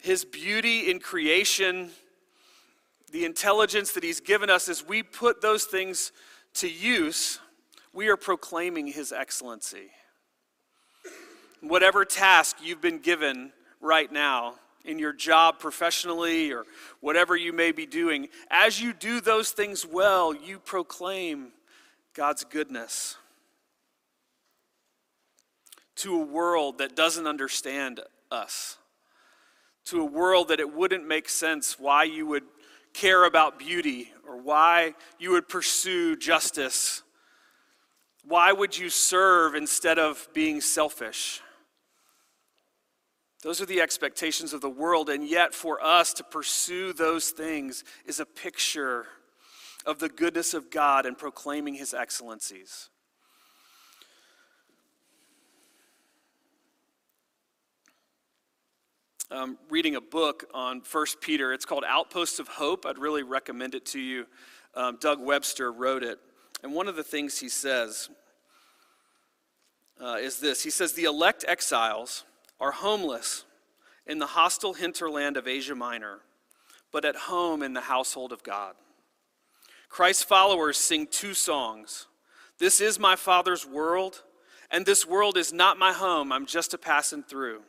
His 0.00 0.24
beauty 0.24 0.90
in 0.90 1.00
creation, 1.00 1.90
the 3.12 3.24
intelligence 3.24 3.92
that 3.92 4.02
He's 4.02 4.20
given 4.20 4.50
us 4.50 4.68
as 4.68 4.84
we 4.84 5.02
put 5.02 5.40
those 5.40 5.64
things 5.64 6.10
to 6.54 6.68
use, 6.68 7.38
we 7.92 8.08
are 8.08 8.16
proclaiming 8.16 8.86
his 8.86 9.12
excellency. 9.12 9.90
Whatever 11.60 12.04
task 12.04 12.56
you've 12.62 12.80
been 12.80 12.98
given 12.98 13.52
right 13.80 14.10
now, 14.10 14.54
in 14.84 14.98
your 14.98 15.12
job 15.12 15.58
professionally 15.58 16.52
or 16.52 16.64
whatever 17.00 17.36
you 17.36 17.52
may 17.52 17.72
be 17.72 17.86
doing, 17.86 18.28
as 18.50 18.80
you 18.80 18.92
do 18.92 19.20
those 19.20 19.50
things 19.50 19.86
well, 19.86 20.34
you 20.34 20.58
proclaim 20.58 21.52
God's 22.14 22.44
goodness 22.44 23.16
to 25.96 26.20
a 26.20 26.24
world 26.24 26.78
that 26.78 26.96
doesn't 26.96 27.26
understand 27.26 28.00
us, 28.30 28.76
to 29.84 30.00
a 30.00 30.04
world 30.04 30.48
that 30.48 30.58
it 30.58 30.74
wouldn't 30.74 31.06
make 31.06 31.28
sense 31.28 31.78
why 31.78 32.02
you 32.02 32.26
would 32.26 32.44
care 32.92 33.24
about 33.24 33.58
beauty 33.58 34.12
or 34.26 34.40
why 34.40 34.94
you 35.18 35.30
would 35.32 35.48
pursue 35.48 36.16
justice. 36.16 37.02
Why 38.24 38.52
would 38.52 38.76
you 38.76 38.90
serve 38.90 39.54
instead 39.54 39.98
of 39.98 40.28
being 40.32 40.60
selfish? 40.60 41.40
Those 43.42 43.60
are 43.60 43.66
the 43.66 43.80
expectations 43.80 44.52
of 44.52 44.60
the 44.60 44.70
world, 44.70 45.10
and 45.10 45.26
yet 45.26 45.52
for 45.52 45.82
us 45.82 46.12
to 46.14 46.24
pursue 46.24 46.92
those 46.92 47.30
things 47.30 47.82
is 48.06 48.20
a 48.20 48.26
picture 48.26 49.06
of 49.84 49.98
the 49.98 50.08
goodness 50.08 50.54
of 50.54 50.70
God 50.70 51.06
and 51.06 51.18
proclaiming 51.18 51.74
his 51.74 51.92
excellencies. 51.92 52.88
Um, 59.32 59.56
reading 59.70 59.96
a 59.96 60.00
book 60.02 60.44
on 60.52 60.82
First 60.82 61.22
Peter. 61.22 61.54
It's 61.54 61.64
called 61.64 61.84
Outposts 61.88 62.38
of 62.38 62.48
Hope. 62.48 62.84
I'd 62.84 62.98
really 62.98 63.22
recommend 63.22 63.74
it 63.74 63.86
to 63.86 63.98
you. 63.98 64.26
Um, 64.74 64.98
Doug 65.00 65.22
Webster 65.22 65.72
wrote 65.72 66.02
it. 66.02 66.18
And 66.62 66.74
one 66.74 66.86
of 66.86 66.96
the 66.96 67.02
things 67.02 67.38
he 67.38 67.48
says 67.48 68.10
uh, 69.98 70.18
is 70.20 70.38
this 70.38 70.62
He 70.62 70.68
says, 70.68 70.92
The 70.92 71.04
elect 71.04 71.46
exiles 71.48 72.24
are 72.60 72.72
homeless 72.72 73.46
in 74.06 74.18
the 74.18 74.26
hostile 74.26 74.74
hinterland 74.74 75.38
of 75.38 75.48
Asia 75.48 75.74
Minor, 75.74 76.18
but 76.92 77.06
at 77.06 77.16
home 77.16 77.62
in 77.62 77.72
the 77.72 77.80
household 77.80 78.32
of 78.32 78.42
God. 78.42 78.74
Christ's 79.88 80.24
followers 80.24 80.76
sing 80.76 81.06
two 81.10 81.32
songs 81.32 82.06
This 82.58 82.82
is 82.82 82.98
my 82.98 83.16
Father's 83.16 83.66
world, 83.66 84.24
and 84.70 84.84
this 84.84 85.06
world 85.06 85.38
is 85.38 85.54
not 85.54 85.78
my 85.78 85.94
home. 85.94 86.32
I'm 86.32 86.44
just 86.44 86.74
a 86.74 86.78
passing 86.78 87.22
through. 87.22 87.62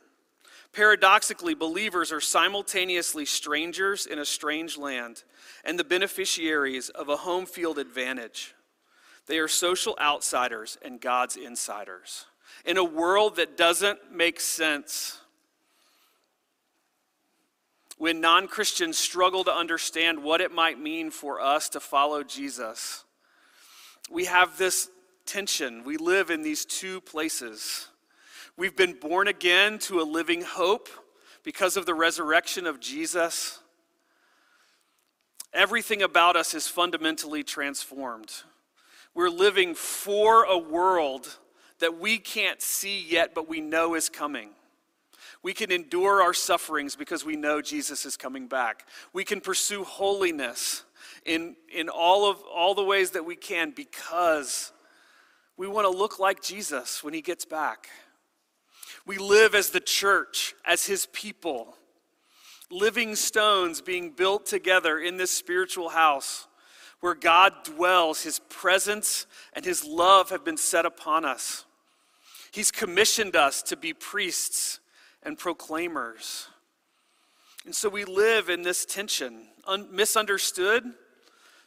Paradoxically, 0.74 1.54
believers 1.54 2.10
are 2.10 2.20
simultaneously 2.20 3.24
strangers 3.24 4.06
in 4.06 4.18
a 4.18 4.24
strange 4.24 4.76
land 4.76 5.22
and 5.64 5.78
the 5.78 5.84
beneficiaries 5.84 6.88
of 6.88 7.08
a 7.08 7.16
home 7.16 7.46
field 7.46 7.78
advantage. 7.78 8.54
They 9.26 9.38
are 9.38 9.46
social 9.46 9.96
outsiders 10.00 10.76
and 10.82 11.00
God's 11.00 11.36
insiders. 11.36 12.26
In 12.64 12.76
a 12.76 12.84
world 12.84 13.36
that 13.36 13.56
doesn't 13.56 14.12
make 14.12 14.40
sense, 14.40 15.20
when 17.96 18.20
non 18.20 18.48
Christians 18.48 18.98
struggle 18.98 19.44
to 19.44 19.54
understand 19.54 20.24
what 20.24 20.40
it 20.40 20.50
might 20.50 20.80
mean 20.80 21.12
for 21.12 21.40
us 21.40 21.68
to 21.70 21.80
follow 21.80 22.24
Jesus, 22.24 23.04
we 24.10 24.24
have 24.24 24.58
this 24.58 24.90
tension. 25.24 25.84
We 25.84 25.98
live 25.98 26.30
in 26.30 26.42
these 26.42 26.64
two 26.64 27.00
places. 27.00 27.88
We've 28.56 28.76
been 28.76 28.92
born 28.92 29.26
again 29.26 29.80
to 29.80 30.00
a 30.00 30.04
living 30.04 30.42
hope 30.42 30.88
because 31.42 31.76
of 31.76 31.86
the 31.86 31.94
resurrection 31.94 32.68
of 32.68 32.78
Jesus. 32.78 33.58
Everything 35.52 36.02
about 36.02 36.36
us 36.36 36.54
is 36.54 36.68
fundamentally 36.68 37.42
transformed. 37.42 38.32
We're 39.12 39.28
living 39.28 39.74
for 39.74 40.44
a 40.44 40.56
world 40.56 41.36
that 41.80 41.98
we 41.98 42.16
can't 42.18 42.62
see 42.62 43.02
yet, 43.02 43.34
but 43.34 43.48
we 43.48 43.60
know 43.60 43.94
is 43.94 44.08
coming. 44.08 44.50
We 45.42 45.52
can 45.52 45.72
endure 45.72 46.22
our 46.22 46.32
sufferings 46.32 46.94
because 46.94 47.24
we 47.24 47.34
know 47.34 47.60
Jesus 47.60 48.06
is 48.06 48.16
coming 48.16 48.46
back. 48.46 48.86
We 49.12 49.24
can 49.24 49.40
pursue 49.40 49.82
holiness 49.82 50.84
in, 51.26 51.56
in 51.74 51.88
all, 51.88 52.30
of, 52.30 52.38
all 52.42 52.76
the 52.76 52.84
ways 52.84 53.10
that 53.10 53.24
we 53.24 53.34
can 53.34 53.72
because 53.72 54.72
we 55.56 55.66
want 55.66 55.90
to 55.90 55.96
look 55.96 56.20
like 56.20 56.40
Jesus 56.40 57.02
when 57.02 57.14
he 57.14 57.20
gets 57.20 57.44
back. 57.44 57.88
We 59.06 59.18
live 59.18 59.54
as 59.54 59.70
the 59.70 59.80
church, 59.80 60.54
as 60.64 60.86
his 60.86 61.06
people, 61.06 61.76
living 62.70 63.14
stones 63.16 63.80
being 63.80 64.10
built 64.10 64.46
together 64.46 64.98
in 64.98 65.16
this 65.16 65.30
spiritual 65.30 65.90
house 65.90 66.46
where 67.00 67.14
God 67.14 67.52
dwells, 67.64 68.22
his 68.22 68.38
presence 68.48 69.26
and 69.52 69.62
his 69.62 69.84
love 69.84 70.30
have 70.30 70.42
been 70.42 70.56
set 70.56 70.86
upon 70.86 71.26
us. 71.26 71.66
He's 72.50 72.70
commissioned 72.70 73.36
us 73.36 73.60
to 73.64 73.76
be 73.76 73.92
priests 73.92 74.80
and 75.22 75.36
proclaimers. 75.36 76.48
And 77.66 77.74
so 77.74 77.90
we 77.90 78.04
live 78.04 78.48
in 78.48 78.62
this 78.62 78.86
tension, 78.86 79.48
un- 79.66 79.88
misunderstood 79.90 80.84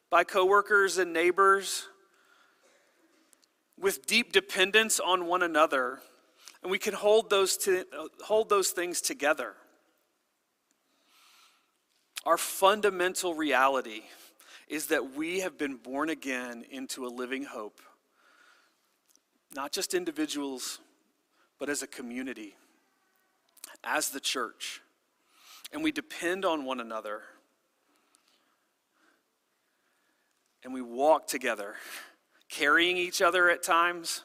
by 0.09 0.23
coworkers 0.23 0.97
and 0.97 1.13
neighbors, 1.13 1.87
with 3.79 4.07
deep 4.07 4.31
dependence 4.33 4.99
on 4.99 5.27
one 5.27 5.43
another. 5.43 5.99
And 6.61 6.71
we 6.71 6.79
can 6.79 6.93
hold 6.93 7.29
those, 7.29 7.57
to, 7.57 7.85
hold 8.23 8.49
those 8.49 8.69
things 8.69 9.01
together. 9.01 9.53
Our 12.25 12.37
fundamental 12.37 13.35
reality 13.35 14.01
is 14.67 14.87
that 14.87 15.15
we 15.15 15.39
have 15.39 15.57
been 15.57 15.75
born 15.77 16.09
again 16.09 16.65
into 16.69 17.05
a 17.05 17.09
living 17.09 17.43
hope, 17.43 17.79
not 19.55 19.71
just 19.71 19.93
individuals, 19.93 20.79
but 21.59 21.69
as 21.69 21.81
a 21.81 21.87
community 21.87 22.55
as 23.83 24.09
the 24.09 24.19
church, 24.19 24.81
and 25.71 25.83
we 25.83 25.91
depend 25.91 26.45
on 26.45 26.65
one 26.65 26.79
another, 26.79 27.21
and 30.63 30.73
we 30.73 30.81
walk 30.81 31.27
together, 31.27 31.75
carrying 32.49 32.97
each 32.97 33.21
other 33.21 33.49
at 33.49 33.63
times, 33.63 34.23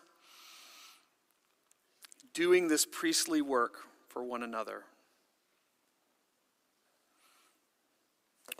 doing 2.34 2.68
this 2.68 2.86
priestly 2.86 3.42
work 3.42 3.78
for 4.08 4.22
one 4.22 4.42
another. 4.42 4.84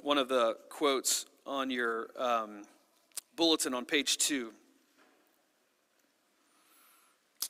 One 0.02 0.18
of 0.18 0.28
the 0.28 0.56
quotes 0.68 1.26
on 1.46 1.70
your 1.70 2.08
um, 2.18 2.64
bulletin 3.37 3.74
on 3.74 3.85
page 3.85 4.18
two 4.18 4.52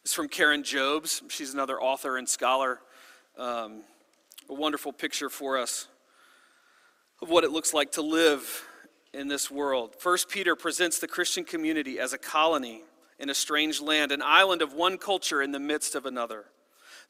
is 0.05 0.13
from 0.13 0.29
Karen 0.29 0.63
Jobes. 0.63 1.23
She's 1.29 1.55
another 1.55 1.81
author 1.81 2.17
and 2.19 2.29
scholar 2.29 2.81
um, 3.39 3.83
a 4.49 4.55
wonderful 4.55 4.93
picture 4.93 5.31
for 5.31 5.59
us 5.59 5.89
of 7.21 7.31
what 7.31 7.45
it 7.45 7.51
looks 7.51 7.73
like 7.73 7.93
to 7.93 8.03
live 8.03 8.67
in 9.15 9.29
this 9.29 9.51
world. 9.51 9.95
First 9.99 10.29
Peter 10.29 10.57
presents 10.57 10.99
the 10.99 11.09
Christian 11.09 11.45
community 11.45 11.99
as 11.99 12.13
a 12.13 12.19
colony 12.19 12.83
in 13.23 13.31
a 13.31 13.35
strange 13.35 13.81
land, 13.81 14.11
an 14.11 14.21
island 14.21 14.63
of 14.63 14.75
one 14.75 14.99
culture 14.99 15.41
in 15.41 15.53
the 15.53 15.61
midst 15.61 15.95
of 15.95 16.07
another. 16.07 16.45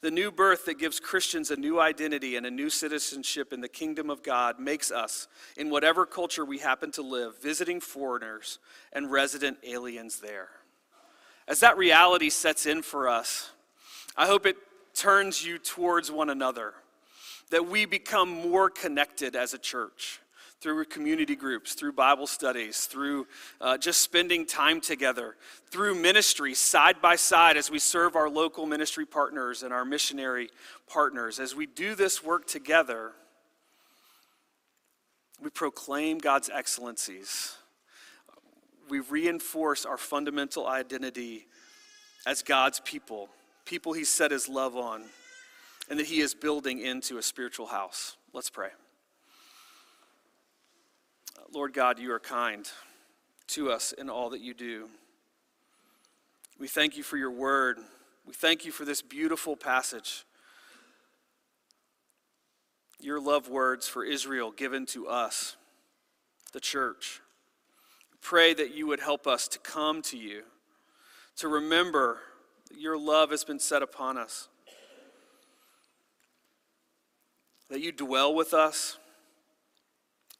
The 0.01 0.11
new 0.11 0.31
birth 0.31 0.65
that 0.65 0.77
gives 0.77 0.99
Christians 0.99 1.49
a 1.49 1.55
new 1.55 1.79
identity 1.79 2.35
and 2.35 2.45
a 2.45 2.51
new 2.51 2.69
citizenship 2.69 3.51
in 3.51 3.61
the 3.61 3.67
kingdom 3.67 4.11
of 4.11 4.21
God 4.21 4.59
makes 4.59 4.91
us, 4.91 5.27
in 5.57 5.71
whatever 5.71 6.05
culture 6.05 6.45
we 6.45 6.59
happen 6.59 6.91
to 6.91 7.01
live, 7.01 7.41
visiting 7.41 7.79
foreigners 7.79 8.59
and 8.91 9.11
resident 9.11 9.57
aliens 9.63 10.19
there. 10.19 10.49
As 11.47 11.61
that 11.61 11.77
reality 11.77 12.29
sets 12.29 12.67
in 12.67 12.83
for 12.83 13.09
us, 13.09 13.49
I 14.15 14.27
hope 14.27 14.45
it 14.45 14.57
turns 14.93 15.43
you 15.43 15.57
towards 15.57 16.11
one 16.11 16.29
another, 16.29 16.75
that 17.49 17.67
we 17.67 17.85
become 17.85 18.29
more 18.29 18.69
connected 18.69 19.35
as 19.35 19.55
a 19.55 19.57
church 19.57 20.19
through 20.63 20.85
community 20.85 21.35
groups, 21.35 21.73
through 21.73 21.91
Bible 21.91 22.25
studies, 22.25 22.85
through 22.85 23.27
uh, 23.59 23.77
just 23.77 23.99
spending 23.99 24.45
time 24.45 24.79
together, 24.79 25.35
through 25.69 25.93
ministry 25.93 26.53
side 26.53 27.01
by 27.01 27.17
side 27.17 27.57
as 27.57 27.69
we 27.69 27.77
serve 27.77 28.15
our 28.15 28.29
local 28.29 28.65
ministry 28.65 29.05
partners 29.05 29.61
and 29.61 29.73
our 29.73 29.83
missionary 29.83 30.49
partners. 30.87 31.37
As 31.37 31.53
we 31.53 31.65
do 31.65 31.95
this 31.95 32.23
work 32.23 32.47
together, 32.47 33.11
we 35.41 35.49
proclaim 35.49 36.17
God's 36.17 36.49
excellencies. 36.49 37.57
We 38.89 39.01
reinforce 39.01 39.85
our 39.85 39.97
fundamental 39.97 40.65
identity 40.65 41.45
as 42.25 42.41
God's 42.41 42.79
people 42.79 43.29
people 43.65 43.93
He 43.93 44.03
set 44.03 44.31
his 44.31 44.49
love 44.49 44.75
on, 44.75 45.03
and 45.89 45.99
that 45.99 46.05
he 46.05 46.19
is 46.19 46.33
building 46.33 46.79
into 46.79 47.17
a 47.17 47.21
spiritual 47.21 47.67
house. 47.67 48.17
Let's 48.33 48.49
pray. 48.49 48.69
Lord 51.53 51.71
God, 51.71 51.99
you 51.99 52.11
are 52.11 52.19
kind 52.19 52.67
to 53.49 53.71
us 53.71 53.91
in 53.91 54.09
all 54.09 54.31
that 54.31 54.41
you 54.41 54.55
do. 54.55 54.89
We 56.59 56.67
thank 56.67 56.97
you 56.97 57.03
for 57.03 57.15
your 57.15 57.29
word. 57.29 57.77
We 58.25 58.33
thank 58.33 58.65
you 58.65 58.71
for 58.71 58.85
this 58.85 59.03
beautiful 59.03 59.55
passage. 59.55 60.25
Your 62.99 63.21
love 63.21 63.49
words 63.49 63.87
for 63.87 64.03
Israel 64.03 64.49
given 64.49 64.87
to 64.87 65.07
us, 65.07 65.55
the 66.53 66.59
church. 66.59 67.21
pray 68.21 68.55
that 68.55 68.73
you 68.73 68.87
would 68.87 69.01
help 69.01 69.27
us 69.27 69.47
to 69.49 69.59
come 69.59 70.01
to 70.01 70.17
you, 70.17 70.41
to 71.35 71.47
remember 71.47 72.19
that 72.71 72.79
your 72.79 72.97
love 72.97 73.29
has 73.29 73.43
been 73.43 73.59
set 73.59 73.83
upon 73.83 74.17
us, 74.17 74.47
that 77.69 77.81
you 77.81 77.91
dwell 77.91 78.33
with 78.33 78.55
us, 78.55 78.97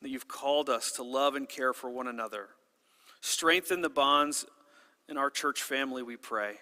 that 0.04 0.10
you've 0.10 0.28
called 0.28 0.70
us 0.70 0.92
to 0.92 1.04
love 1.04 1.36
and 1.36 1.48
care 1.48 1.74
for 1.74 1.90
one 1.90 2.08
another. 2.08 2.50
Strengthen 3.22 3.82
the 3.82 3.90
bonds 3.90 4.46
in 5.08 5.18
our 5.18 5.30
church 5.30 5.64
family, 5.64 6.04
we 6.04 6.18
pray. 6.18 6.56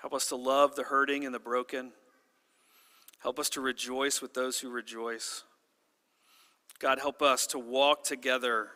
Help 0.00 0.12
us 0.12 0.26
to 0.28 0.36
love 0.36 0.74
the 0.74 0.82
hurting 0.82 1.24
and 1.24 1.34
the 1.34 1.38
broken. 1.38 1.92
Help 3.20 3.38
us 3.38 3.48
to 3.50 3.60
rejoice 3.60 4.20
with 4.20 4.34
those 4.34 4.58
who 4.58 4.68
rejoice. 4.68 5.44
God, 6.80 6.98
help 6.98 7.22
us 7.22 7.46
to 7.48 7.58
walk 7.58 8.04
together 8.04 8.68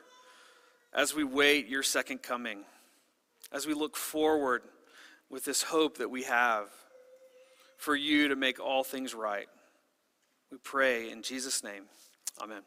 as 0.92 1.14
we 1.14 1.24
wait 1.24 1.68
your 1.68 1.82
second 1.82 2.22
coming, 2.22 2.64
as 3.52 3.66
we 3.66 3.74
look 3.74 3.96
forward 3.96 4.62
with 5.30 5.44
this 5.44 5.64
hope 5.64 5.98
that 5.98 6.10
we 6.10 6.22
have 6.24 6.68
for 7.76 7.96
you 7.96 8.28
to 8.28 8.36
make 8.36 8.60
all 8.60 8.84
things 8.84 9.14
right. 9.14 9.48
We 10.50 10.58
pray 10.58 11.10
in 11.10 11.22
Jesus' 11.22 11.64
name. 11.64 11.84
Amen. 12.40 12.62